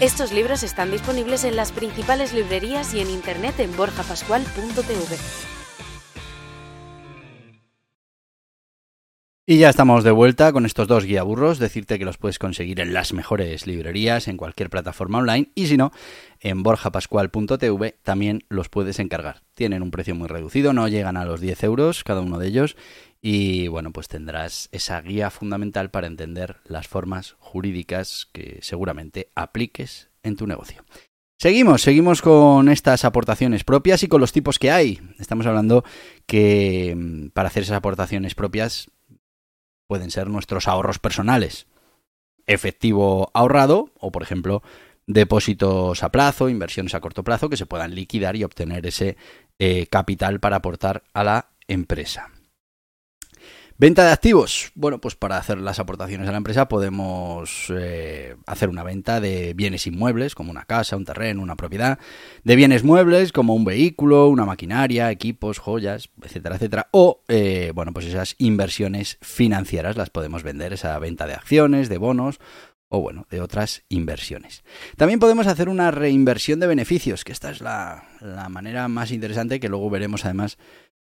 Estos 0.00 0.32
libros 0.32 0.64
están 0.64 0.90
disponibles 0.90 1.44
en 1.44 1.54
las 1.54 1.70
principales 1.70 2.34
librerías 2.34 2.92
y 2.94 3.00
en 3.00 3.10
internet 3.10 3.60
en 3.60 3.76
borjapascual.tv. 3.76 5.16
Y 9.46 9.58
ya 9.58 9.68
estamos 9.68 10.02
de 10.02 10.10
vuelta 10.10 10.52
con 10.52 10.66
estos 10.66 10.88
dos 10.88 11.04
guiaburros. 11.04 11.60
Decirte 11.60 11.98
que 11.98 12.04
los 12.04 12.18
puedes 12.18 12.40
conseguir 12.40 12.80
en 12.80 12.92
las 12.92 13.12
mejores 13.12 13.68
librerías, 13.68 14.26
en 14.26 14.36
cualquier 14.36 14.68
plataforma 14.68 15.18
online. 15.18 15.52
Y 15.54 15.66
si 15.68 15.76
no, 15.76 15.92
en 16.40 16.64
borjapascual.tv 16.64 17.96
también 18.02 18.42
los 18.48 18.68
puedes 18.70 18.98
encargar. 18.98 19.42
Tienen 19.54 19.82
un 19.82 19.92
precio 19.92 20.16
muy 20.16 20.26
reducido, 20.26 20.72
no 20.72 20.88
llegan 20.88 21.16
a 21.16 21.24
los 21.24 21.40
10 21.40 21.62
euros 21.62 22.02
cada 22.02 22.22
uno 22.22 22.38
de 22.38 22.48
ellos. 22.48 22.76
Y 23.26 23.68
bueno, 23.68 23.90
pues 23.90 24.06
tendrás 24.06 24.68
esa 24.70 25.00
guía 25.00 25.30
fundamental 25.30 25.90
para 25.90 26.06
entender 26.06 26.58
las 26.66 26.88
formas 26.88 27.36
jurídicas 27.38 28.28
que 28.30 28.58
seguramente 28.60 29.30
apliques 29.34 30.10
en 30.22 30.36
tu 30.36 30.46
negocio. 30.46 30.84
Seguimos, 31.40 31.80
seguimos 31.80 32.20
con 32.20 32.68
estas 32.68 33.06
aportaciones 33.06 33.64
propias 33.64 34.02
y 34.02 34.08
con 34.08 34.20
los 34.20 34.32
tipos 34.32 34.58
que 34.58 34.70
hay. 34.70 35.00
Estamos 35.18 35.46
hablando 35.46 35.84
que 36.26 36.94
mm, 36.94 37.28
para 37.28 37.48
hacer 37.48 37.62
esas 37.62 37.78
aportaciones 37.78 38.34
propias 38.34 38.90
pueden 39.88 40.10
ser 40.10 40.28
nuestros 40.28 40.68
ahorros 40.68 40.98
personales, 40.98 41.66
efectivo 42.44 43.30
ahorrado 43.32 43.90
o, 44.00 44.12
por 44.12 44.22
ejemplo, 44.22 44.62
depósitos 45.06 46.02
a 46.02 46.10
plazo, 46.10 46.50
inversiones 46.50 46.94
a 46.94 47.00
corto 47.00 47.24
plazo 47.24 47.48
que 47.48 47.56
se 47.56 47.64
puedan 47.64 47.94
liquidar 47.94 48.36
y 48.36 48.44
obtener 48.44 48.86
ese 48.86 49.16
eh, 49.58 49.86
capital 49.86 50.40
para 50.40 50.56
aportar 50.56 51.04
a 51.14 51.24
la 51.24 51.48
empresa. 51.68 52.33
Venta 53.76 54.04
de 54.04 54.12
activos. 54.12 54.70
Bueno, 54.76 55.00
pues 55.00 55.16
para 55.16 55.36
hacer 55.36 55.58
las 55.58 55.80
aportaciones 55.80 56.28
a 56.28 56.30
la 56.30 56.36
empresa 56.36 56.68
podemos 56.68 57.72
eh, 57.76 58.36
hacer 58.46 58.68
una 58.68 58.84
venta 58.84 59.20
de 59.20 59.52
bienes 59.52 59.88
inmuebles, 59.88 60.36
como 60.36 60.52
una 60.52 60.64
casa, 60.64 60.96
un 60.96 61.04
terreno, 61.04 61.42
una 61.42 61.56
propiedad, 61.56 61.98
de 62.44 62.54
bienes 62.54 62.84
muebles, 62.84 63.32
como 63.32 63.52
un 63.52 63.64
vehículo, 63.64 64.28
una 64.28 64.44
maquinaria, 64.44 65.10
equipos, 65.10 65.58
joyas, 65.58 66.08
etcétera, 66.22 66.54
etcétera. 66.54 66.88
O, 66.92 67.22
eh, 67.26 67.72
bueno, 67.74 67.92
pues 67.92 68.06
esas 68.06 68.36
inversiones 68.38 69.18
financieras 69.22 69.96
las 69.96 70.10
podemos 70.10 70.44
vender, 70.44 70.72
esa 70.72 70.96
venta 71.00 71.26
de 71.26 71.34
acciones, 71.34 71.88
de 71.88 71.98
bonos 71.98 72.38
o 72.90 73.00
bueno, 73.00 73.26
de 73.28 73.40
otras 73.40 73.82
inversiones. 73.88 74.62
También 74.96 75.18
podemos 75.18 75.48
hacer 75.48 75.68
una 75.68 75.90
reinversión 75.90 76.60
de 76.60 76.68
beneficios, 76.68 77.24
que 77.24 77.32
esta 77.32 77.50
es 77.50 77.60
la, 77.60 78.04
la 78.20 78.48
manera 78.48 78.86
más 78.86 79.10
interesante 79.10 79.58
que 79.58 79.68
luego 79.68 79.90
veremos 79.90 80.24
además 80.24 80.58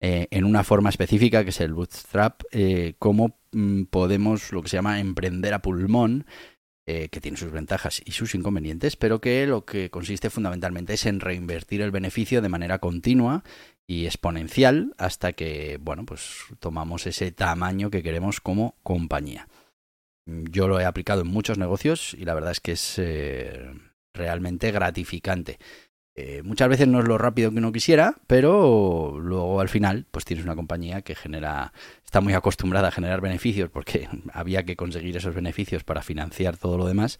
eh, 0.02 0.28
en 0.32 0.44
una 0.44 0.64
forma 0.64 0.90
específica, 0.90 1.44
que 1.44 1.52
es 1.52 1.62
el 1.62 1.74
bootstrap, 1.74 2.44
eh, 2.52 2.96
cómo 3.00 3.40
mm, 3.52 3.84
podemos 3.84 4.52
lo 4.52 4.62
que 4.62 4.70
se 4.70 4.78
llama 4.78 5.00
emprender 5.00 5.54
a 5.54 5.62
pulmón, 5.62 6.26
eh, 6.88 7.10
que 7.10 7.22
tiene 7.22 7.38
sus 7.38 7.52
ventajas 7.52 8.02
y 8.06 8.12
sus 8.12 8.36
inconvenientes, 8.36 8.96
pero 8.96 9.20
que 9.20 9.48
lo 9.48 9.66
que 9.66 9.90
consiste 9.90 10.30
fundamentalmente 10.30 10.94
es 10.94 11.06
en 11.06 11.20
reinvertir 11.20 11.82
el 11.82 11.92
beneficio 11.92 12.42
de 12.42 12.50
manera 12.50 12.80
continua 12.80 13.44
y 13.88 14.06
exponencial 14.06 14.94
hasta 14.98 15.34
que, 15.34 15.80
bueno, 15.82 16.06
pues 16.06 16.42
tomamos 16.60 17.08
ese 17.08 17.32
tamaño 17.32 17.90
que 17.90 18.04
queremos 18.04 18.42
como 18.42 18.76
compañía. 18.84 19.48
Yo 20.28 20.68
lo 20.68 20.80
he 20.80 20.86
aplicado 20.86 21.22
en 21.22 21.28
muchos 21.28 21.58
negocios 21.58 22.16
y 22.16 22.26
la 22.26 22.34
verdad 22.34 22.52
es 22.52 22.60
que 22.60 22.74
es 22.74 23.02
realmente 24.14 24.72
gratificante. 24.72 25.60
Eh, 26.18 26.42
muchas 26.44 26.70
veces 26.70 26.88
no 26.88 27.00
es 27.00 27.08
lo 27.08 27.18
rápido 27.18 27.52
que 27.52 27.58
uno 27.58 27.74
quisiera, 27.74 28.16
pero 28.26 29.20
luego 29.20 29.60
al 29.60 29.68
final 29.68 30.06
pues 30.12 30.24
tienes 30.24 30.46
una 30.46 30.56
compañía 30.56 31.02
que 31.02 31.14
genera, 31.14 31.74
está 32.06 32.22
muy 32.22 32.34
acostumbrada 32.34 32.88
a 32.88 32.92
generar 32.92 33.20
beneficios 33.20 33.70
porque 33.70 34.08
había 34.34 34.64
que 34.64 34.78
conseguir 34.78 35.18
esos 35.18 35.36
beneficios 35.36 35.84
para 35.84 36.02
financiar 36.02 36.58
todo 36.58 36.78
lo 36.78 36.88
demás 36.88 37.20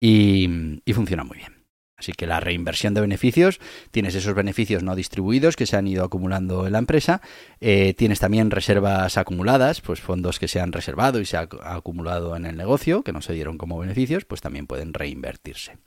y 0.00 0.48
funciona 0.94 1.24
muy 1.24 1.38
bien. 1.38 1.57
Así 1.98 2.12
que 2.12 2.28
la 2.28 2.38
reinversión 2.38 2.94
de 2.94 3.00
beneficios, 3.00 3.58
tienes 3.90 4.14
esos 4.14 4.34
beneficios 4.34 4.84
no 4.84 4.94
distribuidos 4.94 5.56
que 5.56 5.66
se 5.66 5.76
han 5.76 5.88
ido 5.88 6.04
acumulando 6.04 6.64
en 6.64 6.72
la 6.72 6.78
empresa, 6.78 7.20
eh, 7.60 7.92
tienes 7.94 8.20
también 8.20 8.52
reservas 8.52 9.18
acumuladas, 9.18 9.80
pues 9.80 10.00
fondos 10.00 10.38
que 10.38 10.46
se 10.46 10.60
han 10.60 10.70
reservado 10.70 11.20
y 11.20 11.26
se 11.26 11.36
han 11.36 11.48
acumulado 11.64 12.36
en 12.36 12.46
el 12.46 12.56
negocio, 12.56 13.02
que 13.02 13.12
no 13.12 13.20
se 13.20 13.32
dieron 13.32 13.58
como 13.58 13.78
beneficios, 13.80 14.24
pues 14.24 14.40
también 14.40 14.68
pueden 14.68 14.94
reinvertirse. 14.94 15.78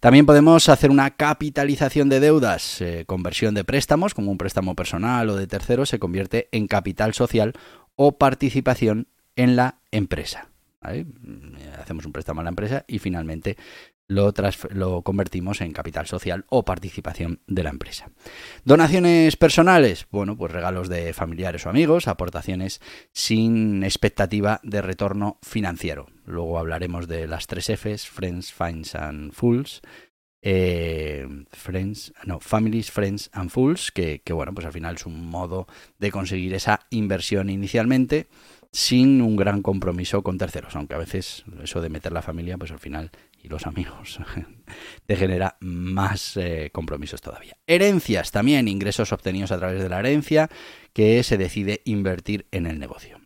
También 0.00 0.26
podemos 0.26 0.68
hacer 0.68 0.90
una 0.90 1.12
capitalización 1.12 2.10
de 2.10 2.20
deudas, 2.20 2.82
eh, 2.82 3.04
conversión 3.06 3.54
de 3.54 3.64
préstamos, 3.64 4.12
como 4.12 4.30
un 4.30 4.38
préstamo 4.38 4.74
personal 4.74 5.30
o 5.30 5.36
de 5.36 5.46
tercero, 5.46 5.86
se 5.86 5.98
convierte 5.98 6.50
en 6.52 6.66
capital 6.66 7.14
social 7.14 7.54
o 7.94 8.18
participación 8.18 9.08
en 9.36 9.56
la 9.56 9.78
empresa. 9.90 10.50
Hacemos 11.80 12.06
un 12.06 12.12
préstamo 12.12 12.40
a 12.40 12.44
la 12.44 12.50
empresa 12.50 12.84
y 12.86 12.98
finalmente 12.98 13.56
lo, 14.08 14.32
lo, 14.70 15.02
convertimos 15.02 15.60
en 15.60 15.72
capital 15.72 16.06
social 16.06 16.44
o 16.48 16.64
participación 16.64 17.40
de 17.46 17.62
la 17.62 17.70
empresa. 17.70 18.10
Donaciones 18.64 19.36
personales, 19.36 20.06
bueno, 20.10 20.36
pues 20.36 20.52
regalos 20.52 20.88
de 20.88 21.12
familiares 21.12 21.66
o 21.66 21.70
amigos, 21.70 22.08
aportaciones 22.08 22.80
sin 23.12 23.82
expectativa 23.82 24.60
de 24.62 24.82
retorno 24.82 25.38
financiero. 25.42 26.06
Luego 26.24 26.58
hablaremos 26.58 27.08
de 27.08 27.26
las 27.26 27.46
tres 27.46 27.66
Fs, 27.66 28.06
Friends, 28.06 28.52
Finds 28.52 28.94
and 28.94 29.32
Fools. 29.32 29.82
Eh, 30.48 31.26
friends, 31.50 32.12
no, 32.24 32.38
Families, 32.38 32.92
Friends 32.92 33.30
and 33.32 33.50
Fools, 33.50 33.90
que, 33.90 34.20
que 34.22 34.32
bueno, 34.32 34.54
pues 34.54 34.64
al 34.64 34.72
final 34.72 34.94
es 34.94 35.04
un 35.04 35.26
modo 35.26 35.66
de 35.98 36.12
conseguir 36.12 36.54
esa 36.54 36.86
inversión 36.90 37.50
inicialmente 37.50 38.28
sin 38.76 39.22
un 39.22 39.36
gran 39.36 39.62
compromiso 39.62 40.22
con 40.22 40.36
terceros, 40.36 40.76
aunque 40.76 40.94
a 40.94 40.98
veces 40.98 41.44
eso 41.62 41.80
de 41.80 41.88
meter 41.88 42.12
la 42.12 42.20
familia, 42.20 42.58
pues 42.58 42.70
al 42.70 42.78
final 42.78 43.10
los 43.46 43.66
amigos 43.66 44.18
te 45.06 45.16
genera 45.16 45.56
más 45.60 46.36
eh, 46.36 46.70
compromisos 46.72 47.20
todavía. 47.20 47.56
Herencias 47.66 48.30
también, 48.30 48.68
ingresos 48.68 49.12
obtenidos 49.12 49.52
a 49.52 49.58
través 49.58 49.82
de 49.82 49.88
la 49.88 50.00
herencia 50.00 50.48
que 50.92 51.22
se 51.22 51.38
decide 51.38 51.82
invertir 51.84 52.46
en 52.50 52.66
el 52.66 52.78
negocio. 52.78 53.20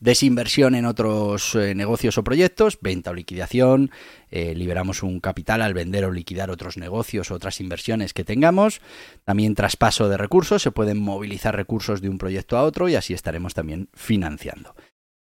Desinversión 0.00 0.74
en 0.74 0.84
otros 0.84 1.54
eh, 1.54 1.74
negocios 1.74 2.18
o 2.18 2.24
proyectos, 2.24 2.78
venta 2.80 3.10
o 3.10 3.14
liquidación, 3.14 3.90
eh, 4.30 4.54
liberamos 4.54 5.02
un 5.02 5.20
capital 5.20 5.62
al 5.62 5.74
vender 5.74 6.04
o 6.04 6.12
liquidar 6.12 6.50
otros 6.50 6.76
negocios 6.76 7.30
o 7.30 7.34
otras 7.34 7.60
inversiones 7.60 8.12
que 8.12 8.24
tengamos. 8.24 8.80
También 9.24 9.54
traspaso 9.54 10.08
de 10.08 10.16
recursos, 10.16 10.62
se 10.62 10.70
pueden 10.70 10.98
movilizar 10.98 11.56
recursos 11.56 12.00
de 12.00 12.08
un 12.08 12.18
proyecto 12.18 12.56
a 12.56 12.62
otro 12.62 12.88
y 12.88 12.94
así 12.94 13.14
estaremos 13.14 13.54
también 13.54 13.88
financiando. 13.94 14.74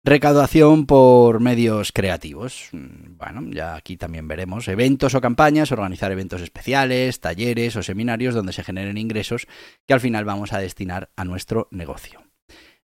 Recaudación 0.05 0.87
por 0.87 1.41
medios 1.41 1.93
creativos. 1.93 2.69
Bueno, 2.73 3.43
ya 3.51 3.75
aquí 3.75 3.97
también 3.97 4.29
veremos 4.29 4.69
eventos 4.69 5.15
o 5.15 5.21
campañas, 5.21 5.73
organizar 5.73 6.13
eventos 6.13 6.41
especiales, 6.41 7.21
talleres 7.21 7.77
o 7.77 7.83
seminarios 7.83 8.35
donde 8.35 8.53
se 8.53 8.63
generen 8.63 8.97
ingresos 8.97 9.47
que 9.87 9.95
al 9.95 10.01
final 10.01 10.25
vamos 10.25 10.53
a 10.53 10.61
destinar 10.61 11.11
a 11.17 11.25
nuestro 11.25 11.69
negocio. 11.73 12.23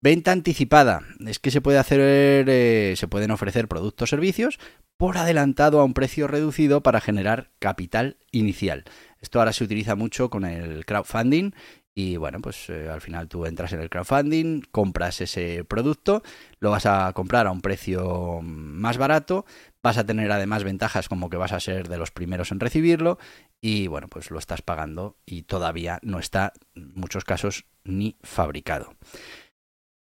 Venta 0.01 0.33
anticipada. 0.33 1.01
Es 1.27 1.39
que 1.39 1.51
se 1.51 1.61
puede 1.61 1.79
hacer, 1.79 2.01
eh, 2.49 2.95
se 2.97 3.09
pueden 3.09 3.31
ofrecer 3.31 3.69
productos 3.69 4.09
o 4.09 4.11
servicios 4.11 4.59
por 4.99 5.17
adelantado 5.17 5.81
a 5.81 5.85
un 5.85 5.95
precio 5.95 6.27
reducido 6.27 6.83
para 6.83 7.01
generar 7.01 7.51
capital 7.59 8.19
inicial. 8.31 8.85
Esto 9.21 9.39
ahora 9.39 9.53
se 9.53 9.65
utiliza 9.65 9.97
mucho 9.97 10.31
con 10.31 10.45
el 10.45 10.85
crowdfunding 10.85 11.53
y 11.95 12.17
bueno, 12.17 12.41
pues 12.41 12.69
eh, 12.71 12.89
al 12.89 13.01
final 13.01 13.29
tú 13.29 13.47
entras 13.47 13.73
en 13.73 13.81
el 13.81 13.89
crowdfunding, 13.89 14.63
compras 14.73 15.21
ese 15.21 15.65
producto, 15.65 16.23
lo 16.59 16.71
vas 16.71 16.87
a 16.87 17.13
comprar 17.13 17.47
a 17.47 17.53
un 17.53 17.61
precio 17.61 18.41
más 18.43 18.99
barato, 18.99 19.47
vas 19.83 19.97
a 19.97 20.05
tener 20.05 20.31
además 20.33 20.65
ventajas 20.65 21.09
como 21.09 21.31
que 21.31 21.37
vas 21.37 21.53
a 21.53 21.61
ser 21.61 21.89
de 21.89 21.99
los 21.99 22.11
primeros 22.11 22.51
en 22.51 22.61
recibirlo 22.61 23.19
y 23.61 23.87
bueno, 23.87 24.09
pues 24.09 24.31
lo 24.31 24.39
estás 24.39 24.63
pagando 24.63 25.17
y 25.25 25.43
todavía 25.43 26.01
no 26.03 26.19
está 26.19 26.53
en 26.75 26.93
muchos 26.95 27.25
casos 27.25 27.67
ni 27.85 28.17
fabricado. 28.23 28.97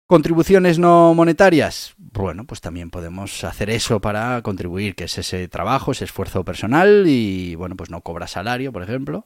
Contribuciones 0.09 0.79
no 0.79 1.13
monetarias. 1.13 1.93
Bueno, 1.97 2.45
pues 2.45 2.61
también 2.61 2.89
podemos 2.89 3.43
hacer 3.43 3.69
eso 3.69 3.99
para 3.99 4.41
contribuir, 4.41 4.95
que 4.95 5.03
es 5.03 5.17
ese 5.17 5.49
trabajo, 5.49 5.91
ese 5.91 6.05
esfuerzo 6.05 6.45
personal 6.45 7.03
y 7.07 7.55
bueno, 7.55 7.75
pues 7.75 7.89
no 7.89 7.99
cobra 7.99 8.25
salario, 8.25 8.71
por 8.71 8.83
ejemplo, 8.83 9.25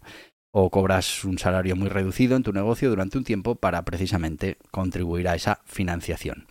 o 0.52 0.70
cobras 0.70 1.24
un 1.24 1.38
salario 1.38 1.76
muy 1.76 1.90
reducido 1.90 2.36
en 2.36 2.44
tu 2.44 2.54
negocio 2.54 2.90
durante 2.90 3.18
un 3.18 3.24
tiempo 3.24 3.56
para 3.56 3.84
precisamente 3.84 4.58
contribuir 4.70 5.28
a 5.28 5.36
esa 5.36 5.62
financiación. 5.66 6.46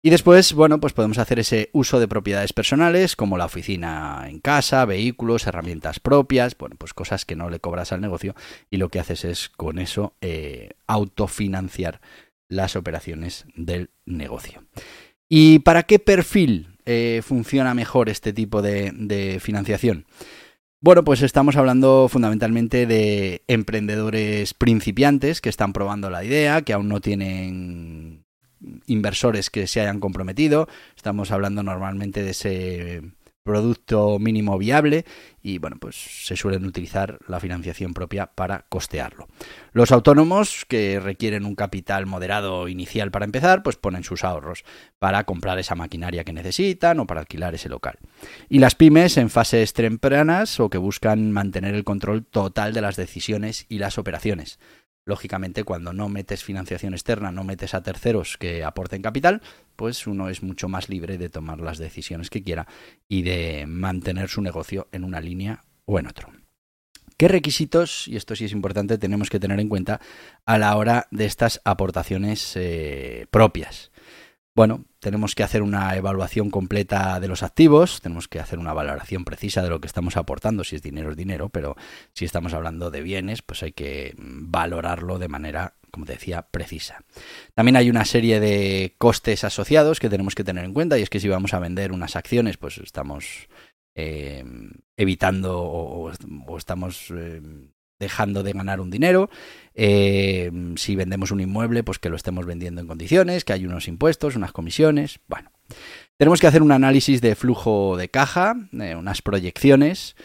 Y 0.00 0.10
después, 0.10 0.52
bueno, 0.52 0.78
pues 0.78 0.92
podemos 0.92 1.18
hacer 1.18 1.40
ese 1.40 1.70
uso 1.72 1.98
de 1.98 2.06
propiedades 2.06 2.52
personales 2.52 3.16
como 3.16 3.36
la 3.36 3.46
oficina 3.46 4.26
en 4.28 4.38
casa, 4.38 4.84
vehículos, 4.84 5.46
herramientas 5.46 5.98
propias, 5.98 6.56
bueno, 6.56 6.76
pues 6.78 6.94
cosas 6.94 7.24
que 7.24 7.34
no 7.34 7.50
le 7.50 7.58
cobras 7.58 7.90
al 7.90 8.00
negocio 8.00 8.36
y 8.70 8.76
lo 8.76 8.90
que 8.90 9.00
haces 9.00 9.24
es 9.24 9.48
con 9.48 9.80
eso 9.80 10.14
eh, 10.20 10.70
autofinanciar 10.86 12.00
las 12.48 12.76
operaciones 12.76 13.46
del 13.56 13.90
negocio. 14.06 14.62
¿Y 15.28 15.58
para 15.60 15.82
qué 15.82 15.98
perfil 15.98 16.78
eh, 16.86 17.20
funciona 17.24 17.74
mejor 17.74 18.08
este 18.08 18.32
tipo 18.32 18.62
de 18.62 19.38
financiación? 19.42 20.06
Bueno, 20.80 21.02
pues 21.02 21.22
estamos 21.22 21.56
hablando 21.56 22.08
fundamentalmente 22.08 22.86
de 22.86 23.42
emprendedores 23.48 24.54
principiantes 24.54 25.40
que 25.40 25.48
están 25.48 25.72
probando 25.72 26.08
la 26.08 26.22
idea, 26.24 26.62
que 26.62 26.72
aún 26.72 26.88
no 26.88 27.00
tienen 27.00 28.24
inversores 28.86 29.50
que 29.50 29.66
se 29.66 29.80
hayan 29.80 29.98
comprometido. 29.98 30.68
Estamos 30.96 31.32
hablando 31.32 31.64
normalmente 31.64 32.22
de 32.22 32.30
ese 32.30 33.02
producto 33.48 34.18
mínimo 34.18 34.58
viable 34.58 35.04
y 35.42 35.58
bueno, 35.58 35.76
pues 35.80 35.96
se 35.96 36.36
suelen 36.36 36.64
utilizar 36.66 37.18
la 37.26 37.40
financiación 37.40 37.94
propia 37.94 38.26
para 38.26 38.66
costearlo. 38.68 39.26
Los 39.72 39.90
autónomos 39.90 40.64
que 40.68 41.00
requieren 41.00 41.44
un 41.44 41.54
capital 41.54 42.06
moderado 42.06 42.68
inicial 42.68 43.10
para 43.10 43.24
empezar, 43.24 43.62
pues 43.62 43.76
ponen 43.76 44.04
sus 44.04 44.24
ahorros 44.24 44.64
para 44.98 45.24
comprar 45.24 45.58
esa 45.58 45.74
maquinaria 45.74 46.24
que 46.24 46.32
necesitan 46.32 47.00
o 47.00 47.06
para 47.06 47.20
alquilar 47.20 47.54
ese 47.54 47.68
local. 47.68 47.98
Y 48.48 48.58
las 48.58 48.74
pymes 48.74 49.16
en 49.16 49.30
fases 49.30 49.72
tempranas 49.72 50.60
o 50.60 50.70
que 50.70 50.78
buscan 50.78 51.32
mantener 51.32 51.74
el 51.74 51.84
control 51.84 52.24
total 52.24 52.72
de 52.74 52.82
las 52.82 52.96
decisiones 52.96 53.66
y 53.68 53.78
las 53.78 53.98
operaciones 53.98 54.58
lógicamente 55.08 55.64
cuando 55.64 55.94
no 55.94 56.10
metes 56.10 56.44
financiación 56.44 56.92
externa, 56.92 57.32
no 57.32 57.42
metes 57.42 57.72
a 57.72 57.82
terceros 57.82 58.36
que 58.36 58.62
aporten 58.62 59.00
capital, 59.00 59.40
pues 59.74 60.06
uno 60.06 60.28
es 60.28 60.42
mucho 60.42 60.68
más 60.68 60.90
libre 60.90 61.16
de 61.16 61.30
tomar 61.30 61.60
las 61.60 61.78
decisiones 61.78 62.28
que 62.28 62.42
quiera 62.42 62.68
y 63.08 63.22
de 63.22 63.64
mantener 63.66 64.28
su 64.28 64.42
negocio 64.42 64.86
en 64.92 65.04
una 65.04 65.20
línea 65.22 65.62
o 65.86 65.98
en 65.98 66.08
otro. 66.08 66.30
¿Qué 67.16 67.26
requisitos, 67.26 68.06
y 68.06 68.16
esto 68.16 68.36
sí 68.36 68.44
es 68.44 68.52
importante, 68.52 68.98
tenemos 68.98 69.30
que 69.30 69.40
tener 69.40 69.58
en 69.58 69.70
cuenta 69.70 69.98
a 70.44 70.58
la 70.58 70.76
hora 70.76 71.08
de 71.10 71.24
estas 71.24 71.62
aportaciones 71.64 72.52
eh, 72.54 73.26
propias? 73.30 73.90
Bueno, 74.54 74.84
tenemos 75.00 75.34
que 75.34 75.42
hacer 75.42 75.62
una 75.62 75.94
evaluación 75.96 76.50
completa 76.50 77.20
de 77.20 77.28
los 77.28 77.42
activos, 77.42 78.00
tenemos 78.00 78.28
que 78.28 78.40
hacer 78.40 78.58
una 78.58 78.72
valoración 78.72 79.24
precisa 79.24 79.62
de 79.62 79.70
lo 79.70 79.80
que 79.80 79.86
estamos 79.86 80.16
aportando, 80.16 80.64
si 80.64 80.76
es 80.76 80.82
dinero 80.82 81.10
es 81.10 81.16
dinero, 81.16 81.48
pero 81.48 81.76
si 82.12 82.24
estamos 82.24 82.54
hablando 82.54 82.90
de 82.90 83.02
bienes, 83.02 83.42
pues 83.42 83.62
hay 83.62 83.72
que 83.72 84.14
valorarlo 84.18 85.18
de 85.18 85.28
manera, 85.28 85.74
como 85.90 86.06
te 86.06 86.12
decía, 86.12 86.42
precisa. 86.42 87.04
También 87.54 87.76
hay 87.76 87.90
una 87.90 88.04
serie 88.04 88.40
de 88.40 88.94
costes 88.98 89.44
asociados 89.44 90.00
que 90.00 90.10
tenemos 90.10 90.34
que 90.34 90.44
tener 90.44 90.64
en 90.64 90.74
cuenta 90.74 90.98
y 90.98 91.02
es 91.02 91.10
que 91.10 91.20
si 91.20 91.28
vamos 91.28 91.54
a 91.54 91.60
vender 91.60 91.92
unas 91.92 92.16
acciones, 92.16 92.56
pues 92.56 92.78
estamos 92.78 93.48
eh, 93.94 94.44
evitando 94.96 95.60
o, 95.60 96.10
estamos 96.56 97.12
eh, 97.16 97.40
dejando 97.98 98.42
de 98.42 98.52
ganar 98.52 98.80
un 98.80 98.90
dinero. 98.90 99.30
Eh, 99.74 100.50
si 100.76 100.96
vendemos 100.96 101.30
un 101.30 101.40
inmueble, 101.40 101.84
pues 101.84 101.98
que 101.98 102.08
lo 102.08 102.16
estemos 102.16 102.46
vendiendo 102.46 102.80
en 102.80 102.86
condiciones, 102.86 103.44
que 103.44 103.52
hay 103.52 103.66
unos 103.66 103.88
impuestos, 103.88 104.36
unas 104.36 104.52
comisiones. 104.52 105.20
Bueno, 105.28 105.50
tenemos 106.16 106.40
que 106.40 106.46
hacer 106.46 106.62
un 106.62 106.72
análisis 106.72 107.20
de 107.20 107.34
flujo 107.34 107.96
de 107.96 108.08
caja, 108.08 108.56
eh, 108.72 108.94
unas 108.96 109.22
proyecciones 109.22 110.16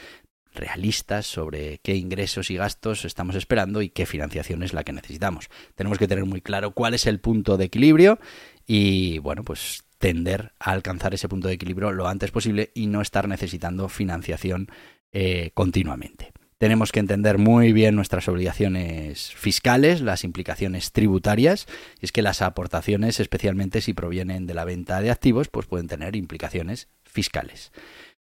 realistas 0.55 1.25
sobre 1.25 1.79
qué 1.79 1.95
ingresos 1.95 2.51
y 2.51 2.55
gastos 2.55 3.05
estamos 3.05 3.35
esperando 3.35 3.81
y 3.81 3.89
qué 3.89 4.05
financiación 4.05 4.63
es 4.63 4.73
la 4.73 4.83
que 4.83 4.93
necesitamos. 4.93 5.49
Tenemos 5.75 5.97
que 5.97 6.07
tener 6.07 6.25
muy 6.25 6.41
claro 6.41 6.71
cuál 6.71 6.93
es 6.93 7.07
el 7.07 7.19
punto 7.19 7.57
de 7.57 7.65
equilibrio 7.65 8.19
y, 8.67 9.17
bueno, 9.19 9.43
pues 9.43 9.83
tender 9.97 10.53
a 10.59 10.71
alcanzar 10.71 11.13
ese 11.13 11.29
punto 11.29 11.47
de 11.47 11.55
equilibrio 11.55 11.91
lo 11.91 12.07
antes 12.07 12.31
posible 12.31 12.71
y 12.75 12.87
no 12.87 13.01
estar 13.01 13.27
necesitando 13.27 13.89
financiación 13.89 14.67
eh, 15.11 15.51
continuamente. 15.53 16.33
Tenemos 16.63 16.93
que 16.93 17.01
entender 17.01 17.39
muy 17.39 17.73
bien 17.73 17.93
nuestras 17.93 18.29
obligaciones 18.29 19.33
fiscales, 19.33 19.99
las 19.99 20.23
implicaciones 20.23 20.93
tributarias, 20.93 21.67
y 21.99 22.05
es 22.05 22.13
que 22.13 22.21
las 22.21 22.41
aportaciones, 22.41 23.19
especialmente 23.19 23.81
si 23.81 23.93
provienen 23.93 24.47
de 24.47 24.53
la 24.53 24.63
venta 24.63 25.01
de 25.01 25.11
activos, 25.11 25.49
pues 25.49 25.67
pueden 25.67 25.89
tener 25.89 26.15
implicaciones 26.15 26.87
fiscales. 27.03 27.73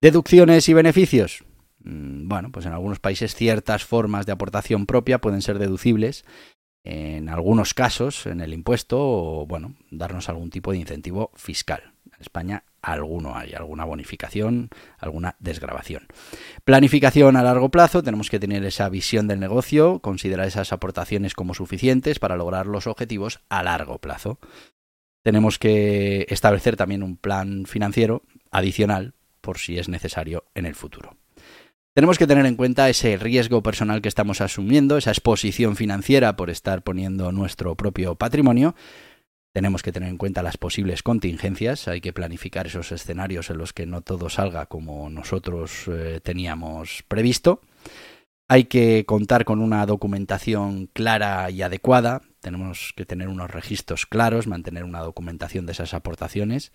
Deducciones 0.01 0.67
y 0.71 0.73
beneficios. 0.73 1.45
Mm, 1.81 2.27
bueno, 2.27 2.51
pues 2.51 2.65
en 2.65 2.73
algunos 2.73 2.99
países 2.99 3.35
ciertas 3.35 3.85
formas 3.85 4.25
de 4.25 4.33
aportación 4.33 4.87
propia 4.87 5.21
pueden 5.21 5.43
ser 5.43 5.59
deducibles 5.59 6.25
en 6.83 7.29
algunos 7.29 7.75
casos 7.75 8.25
en 8.25 8.41
el 8.41 8.55
impuesto 8.55 9.01
o, 9.01 9.47
bueno, 9.47 9.75
darnos 9.91 10.31
algún 10.31 10.49
tipo 10.49 10.73
de 10.73 10.79
incentivo 10.79 11.31
fiscal. 11.35 11.93
En 12.07 12.23
España 12.23 12.65
alguno 12.85 13.37
hay, 13.37 13.55
alguna 13.55 13.85
bonificación, 13.85 14.69
alguna 14.99 15.37
desgrabación. 15.39 16.07
Planificación 16.65 17.37
a 17.37 17.43
largo 17.43 17.71
plazo, 17.71 18.03
tenemos 18.03 18.31
que 18.31 18.39
tener 18.39 18.65
esa 18.65 18.89
visión 18.89 19.27
del 19.27 19.41
negocio, 19.41 20.01
considerar 20.01 20.47
esas 20.47 20.73
aportaciones 20.73 21.35
como 21.35 21.55
suficientes 21.55 22.19
para 22.19 22.37
lograr 22.37 22.67
los 22.67 22.87
objetivos 22.87 23.41
a 23.49 23.63
largo 23.63 23.99
plazo. 23.99 24.39
Tenemos 25.23 25.59
que 25.59 26.27
establecer 26.29 26.77
también 26.77 27.03
un 27.03 27.17
plan 27.17 27.65
financiero 27.67 28.23
adicional 28.51 29.15
por 29.41 29.59
si 29.59 29.79
es 29.79 29.89
necesario 29.89 30.45
en 30.55 30.67
el 30.67 30.75
futuro. 30.75 31.17
Tenemos 31.95 32.19
que 32.19 32.27
tener 32.27 32.45
en 32.45 32.57
cuenta 32.57 32.89
ese 32.89 33.17
riesgo 33.17 33.63
personal 33.63 34.03
que 34.03 34.09
estamos 34.09 34.41
asumiendo, 34.41 34.97
esa 34.97 35.13
exposición 35.13 35.77
financiera 35.77 36.35
por 36.35 36.51
estar 36.51 36.83
poniendo 36.83 37.31
nuestro 37.31 37.77
propio 37.77 38.17
patrimonio. 38.17 38.75
Tenemos 39.55 39.83
que 39.83 39.93
tener 39.93 40.09
en 40.09 40.19
cuenta 40.19 40.43
las 40.43 40.59
posibles 40.59 41.03
contingencias, 41.03 41.87
hay 41.87 42.01
que 42.01 42.13
planificar 42.13 42.67
esos 42.67 42.91
escenarios 42.93 43.51
en 43.51 43.59
los 43.59 43.73
que 43.73 43.87
no 43.87 44.03
todo 44.03 44.29
salga 44.29 44.67
como 44.67 45.09
nosotros 45.09 45.85
eh, 45.87 46.21
teníamos 46.23 47.05
previsto. 47.07 47.61
Hay 48.49 48.65
que 48.65 49.07
contar 49.07 49.45
con 49.45 49.61
una 49.61 49.87
documentación 49.87 50.89
clara 50.93 51.49
y 51.51 51.63
adecuada, 51.63 52.21
tenemos 52.41 52.93
que 52.97 53.07
tener 53.07 53.29
unos 53.29 53.51
registros 53.51 54.07
claros, 54.07 54.47
mantener 54.47 54.85
una 54.85 55.01
documentación 55.01 55.67
de 55.67 55.73
esas 55.73 55.95
aportaciones 55.95 56.73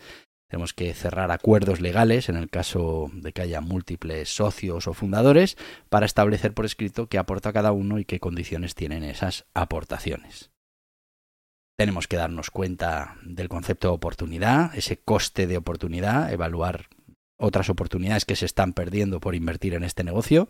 tenemos 0.49 0.73
que 0.73 0.93
cerrar 0.95 1.31
acuerdos 1.31 1.79
legales 1.79 2.27
en 2.27 2.35
el 2.35 2.49
caso 2.49 3.11
de 3.13 3.33
que 3.33 3.43
haya 3.43 3.61
múltiples 3.61 4.29
socios 4.29 4.87
o 4.87 4.93
fundadores 4.93 5.57
para 5.89 6.07
establecer 6.07 6.55
por 6.55 6.65
escrito 6.65 7.07
qué 7.07 7.19
aporta 7.19 7.53
cada 7.53 7.71
uno 7.71 7.99
y 7.99 8.05
qué 8.05 8.19
condiciones 8.19 8.73
tienen 8.73 9.03
esas 9.03 9.45
aportaciones. 9.53 10.49
Tenemos 11.79 12.09
que 12.09 12.17
darnos 12.17 12.51
cuenta 12.51 13.15
del 13.23 13.47
concepto 13.47 13.87
de 13.87 13.93
oportunidad, 13.93 14.75
ese 14.75 14.97
coste 14.97 15.47
de 15.47 15.55
oportunidad, 15.55 16.29
evaluar 16.29 16.89
otras 17.37 17.69
oportunidades 17.69 18.25
que 18.25 18.35
se 18.35 18.45
están 18.45 18.73
perdiendo 18.73 19.21
por 19.21 19.33
invertir 19.33 19.75
en 19.75 19.85
este 19.85 20.03
negocio. 20.03 20.49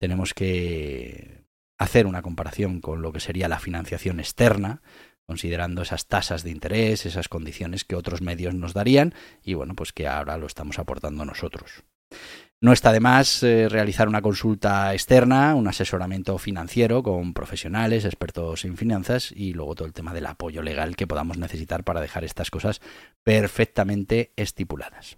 Tenemos 0.00 0.32
que 0.32 1.44
hacer 1.78 2.06
una 2.06 2.22
comparación 2.22 2.80
con 2.80 3.02
lo 3.02 3.12
que 3.12 3.20
sería 3.20 3.48
la 3.48 3.58
financiación 3.58 4.18
externa, 4.18 4.80
considerando 5.26 5.82
esas 5.82 6.06
tasas 6.06 6.42
de 6.42 6.52
interés, 6.52 7.04
esas 7.04 7.28
condiciones 7.28 7.84
que 7.84 7.94
otros 7.94 8.22
medios 8.22 8.54
nos 8.54 8.72
darían 8.72 9.12
y 9.44 9.52
bueno, 9.52 9.74
pues 9.74 9.92
que 9.92 10.08
ahora 10.08 10.38
lo 10.38 10.46
estamos 10.46 10.78
aportando 10.78 11.26
nosotros. 11.26 11.84
No 12.62 12.74
está 12.74 12.92
de 12.92 13.00
más 13.00 13.42
eh, 13.42 13.70
realizar 13.70 14.06
una 14.06 14.20
consulta 14.20 14.92
externa, 14.92 15.54
un 15.54 15.66
asesoramiento 15.66 16.36
financiero 16.36 17.02
con 17.02 17.32
profesionales, 17.32 18.04
expertos 18.04 18.66
en 18.66 18.76
finanzas 18.76 19.32
y 19.34 19.54
luego 19.54 19.74
todo 19.74 19.86
el 19.86 19.94
tema 19.94 20.12
del 20.12 20.26
apoyo 20.26 20.60
legal 20.60 20.94
que 20.94 21.06
podamos 21.06 21.38
necesitar 21.38 21.84
para 21.84 22.02
dejar 22.02 22.22
estas 22.22 22.50
cosas 22.50 22.82
perfectamente 23.24 24.32
estipuladas. 24.36 25.16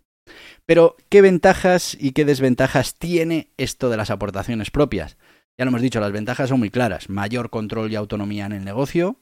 Pero, 0.67 0.97
¿qué 1.09 1.21
ventajas 1.21 1.97
y 1.99 2.13
qué 2.13 2.25
desventajas 2.25 2.95
tiene 2.95 3.49
esto 3.57 3.91
de 3.91 3.97
las 3.97 4.11
aportaciones 4.11 4.71
propias? 4.71 5.17
Ya 5.59 5.65
lo 5.65 5.71
hemos 5.71 5.83
dicho, 5.83 5.99
las 5.99 6.13
ventajas 6.13 6.49
son 6.49 6.61
muy 6.61 6.71
claras. 6.71 7.09
Mayor 7.09 7.51
control 7.51 7.91
y 7.91 7.97
autonomía 7.97 8.47
en 8.47 8.53
el 8.53 8.65
negocio, 8.65 9.17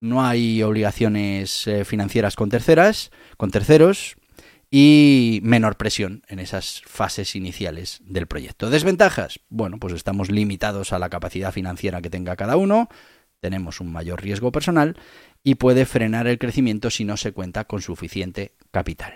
no 0.00 0.24
hay 0.24 0.62
obligaciones 0.62 1.66
eh, 1.66 1.84
financieras 1.84 2.36
con 2.36 2.48
terceras, 2.48 3.10
con 3.36 3.50
terceros 3.50 4.16
y 4.78 5.40
menor 5.42 5.78
presión 5.78 6.22
en 6.28 6.38
esas 6.38 6.82
fases 6.84 7.34
iniciales 7.34 8.02
del 8.04 8.26
proyecto. 8.26 8.68
Desventajas, 8.68 9.40
bueno, 9.48 9.78
pues 9.78 9.94
estamos 9.94 10.30
limitados 10.30 10.92
a 10.92 10.98
la 10.98 11.08
capacidad 11.08 11.50
financiera 11.50 12.02
que 12.02 12.10
tenga 12.10 12.36
cada 12.36 12.58
uno, 12.58 12.90
tenemos 13.40 13.80
un 13.80 13.90
mayor 13.90 14.22
riesgo 14.22 14.52
personal 14.52 14.98
y 15.42 15.54
puede 15.54 15.86
frenar 15.86 16.26
el 16.26 16.38
crecimiento 16.38 16.90
si 16.90 17.06
no 17.06 17.16
se 17.16 17.32
cuenta 17.32 17.64
con 17.64 17.80
suficiente 17.80 18.52
capital. 18.70 19.14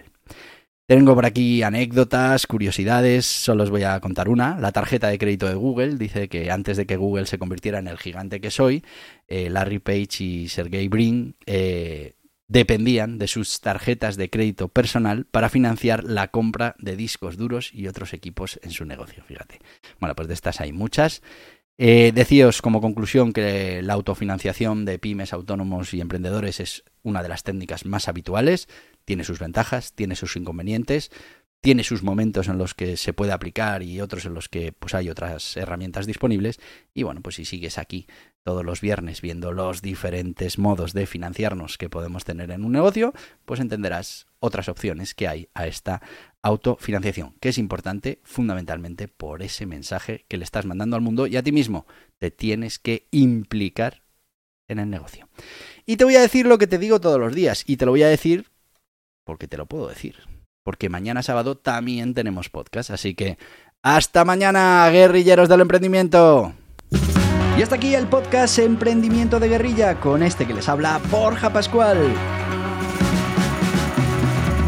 Tengo 0.86 1.14
por 1.14 1.26
aquí 1.26 1.62
anécdotas, 1.62 2.46
curiosidades, 2.46 3.26
solo 3.26 3.64
os 3.64 3.70
voy 3.70 3.82
a 3.82 4.00
contar 4.00 4.30
una. 4.30 4.58
La 4.58 4.72
tarjeta 4.72 5.08
de 5.08 5.18
crédito 5.18 5.46
de 5.46 5.56
Google 5.56 5.96
dice 5.96 6.30
que 6.30 6.50
antes 6.50 6.78
de 6.78 6.86
que 6.86 6.96
Google 6.96 7.26
se 7.26 7.38
convirtiera 7.38 7.80
en 7.80 7.86
el 7.86 7.98
gigante 7.98 8.40
que 8.40 8.50
soy, 8.50 8.82
eh, 9.28 9.50
Larry 9.50 9.78
Page 9.78 10.24
y 10.24 10.48
Sergey 10.48 10.88
Brin 10.88 11.36
eh, 11.44 12.14
dependían 12.50 13.18
de 13.18 13.28
sus 13.28 13.60
tarjetas 13.60 14.16
de 14.16 14.28
crédito 14.28 14.66
personal 14.66 15.24
para 15.24 15.48
financiar 15.48 16.02
la 16.02 16.28
compra 16.28 16.74
de 16.78 16.96
discos 16.96 17.36
duros 17.36 17.72
y 17.72 17.86
otros 17.86 18.12
equipos 18.12 18.58
en 18.64 18.72
su 18.72 18.84
negocio, 18.84 19.22
fíjate. 19.24 19.60
Bueno, 20.00 20.16
pues 20.16 20.26
de 20.26 20.34
estas 20.34 20.60
hay 20.60 20.72
muchas. 20.72 21.22
Eh, 21.78 22.10
decíos 22.12 22.60
como 22.60 22.80
conclusión 22.80 23.32
que 23.32 23.80
la 23.82 23.94
autofinanciación 23.94 24.84
de 24.84 24.98
pymes, 24.98 25.32
autónomos 25.32 25.94
y 25.94 26.00
emprendedores 26.00 26.60
es 26.60 26.84
una 27.02 27.22
de 27.22 27.28
las 27.28 27.44
técnicas 27.44 27.86
más 27.86 28.08
habituales 28.08 28.68
tiene 29.10 29.24
sus 29.24 29.40
ventajas, 29.40 29.92
tiene 29.92 30.14
sus 30.14 30.36
inconvenientes, 30.36 31.10
tiene 31.60 31.84
sus 31.84 32.02
momentos 32.02 32.48
en 32.48 32.56
los 32.56 32.74
que 32.74 32.96
se 32.96 33.12
puede 33.12 33.32
aplicar 33.32 33.82
y 33.82 34.00
otros 34.00 34.24
en 34.24 34.34
los 34.34 34.48
que 34.48 34.72
pues 34.72 34.94
hay 34.94 35.10
otras 35.10 35.56
herramientas 35.56 36.06
disponibles 36.06 36.58
y 36.94 37.02
bueno 37.02 37.20
pues 37.20 37.36
si 37.36 37.44
sigues 37.44 37.76
aquí 37.78 38.06
todos 38.42 38.64
los 38.64 38.80
viernes 38.80 39.20
viendo 39.20 39.52
los 39.52 39.82
diferentes 39.82 40.58
modos 40.58 40.94
de 40.94 41.06
financiarnos 41.06 41.76
que 41.76 41.90
podemos 41.90 42.24
tener 42.24 42.50
en 42.50 42.64
un 42.64 42.72
negocio 42.72 43.12
pues 43.44 43.60
entenderás 43.60 44.26
otras 44.38 44.68
opciones 44.68 45.14
que 45.14 45.28
hay 45.28 45.48
a 45.52 45.66
esta 45.66 46.00
autofinanciación 46.42 47.34
que 47.40 47.50
es 47.50 47.58
importante 47.58 48.20
fundamentalmente 48.24 49.08
por 49.08 49.42
ese 49.42 49.66
mensaje 49.66 50.24
que 50.28 50.38
le 50.38 50.44
estás 50.44 50.64
mandando 50.64 50.96
al 50.96 51.02
mundo 51.02 51.26
y 51.26 51.36
a 51.36 51.42
ti 51.42 51.52
mismo 51.52 51.86
te 52.18 52.30
tienes 52.30 52.78
que 52.78 53.06
implicar 53.10 54.02
en 54.66 54.78
el 54.78 54.88
negocio 54.88 55.28
y 55.84 55.98
te 55.98 56.04
voy 56.04 56.16
a 56.16 56.22
decir 56.22 56.46
lo 56.46 56.56
que 56.56 56.66
te 56.66 56.78
digo 56.78 57.00
todos 57.00 57.20
los 57.20 57.34
días 57.34 57.64
y 57.66 57.76
te 57.76 57.84
lo 57.84 57.92
voy 57.92 58.02
a 58.02 58.08
decir 58.08 58.46
porque 59.24 59.46
te 59.46 59.56
lo 59.56 59.66
puedo 59.66 59.86
decir. 59.86 60.16
Porque 60.70 60.88
mañana 60.88 61.20
sábado 61.24 61.56
también 61.56 62.14
tenemos 62.14 62.48
podcast. 62.48 62.90
Así 62.90 63.16
que 63.16 63.38
hasta 63.82 64.24
mañana, 64.24 64.88
guerrilleros 64.92 65.48
del 65.48 65.62
emprendimiento. 65.62 66.52
Y 67.58 67.62
hasta 67.62 67.74
aquí 67.74 67.92
el 67.96 68.06
podcast 68.06 68.56
Emprendimiento 68.60 69.40
de 69.40 69.48
Guerrilla 69.48 69.96
con 69.98 70.22
este 70.22 70.46
que 70.46 70.54
les 70.54 70.68
habla 70.68 71.00
Borja 71.10 71.52
Pascual. 71.52 71.98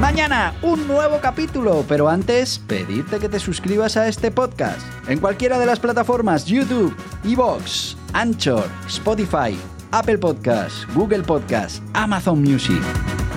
Mañana 0.01 0.55
un 0.63 0.89
nuevo 0.89 1.21
capítulo, 1.21 1.85
pero 1.87 2.09
antes 2.09 2.59
pedirte 2.59 3.21
que 3.21 3.29
te 3.29 3.39
suscribas 3.39 3.97
a 3.97 4.09
este 4.09 4.33
podcast 4.33 4.81
en 5.07 5.21
cualquiera 5.21 5.57
de 5.61 5.67
las 5.67 5.79
plataformas 5.79 6.47
YouTube, 6.47 6.97
Evox, 7.23 7.97
Anchor, 8.13 8.69
Spotify, 8.89 9.57
Apple 9.93 10.19
Podcasts, 10.19 10.85
Google 10.97 11.23
Podcasts, 11.23 11.81
Amazon 11.95 12.43
Music. 12.43 12.83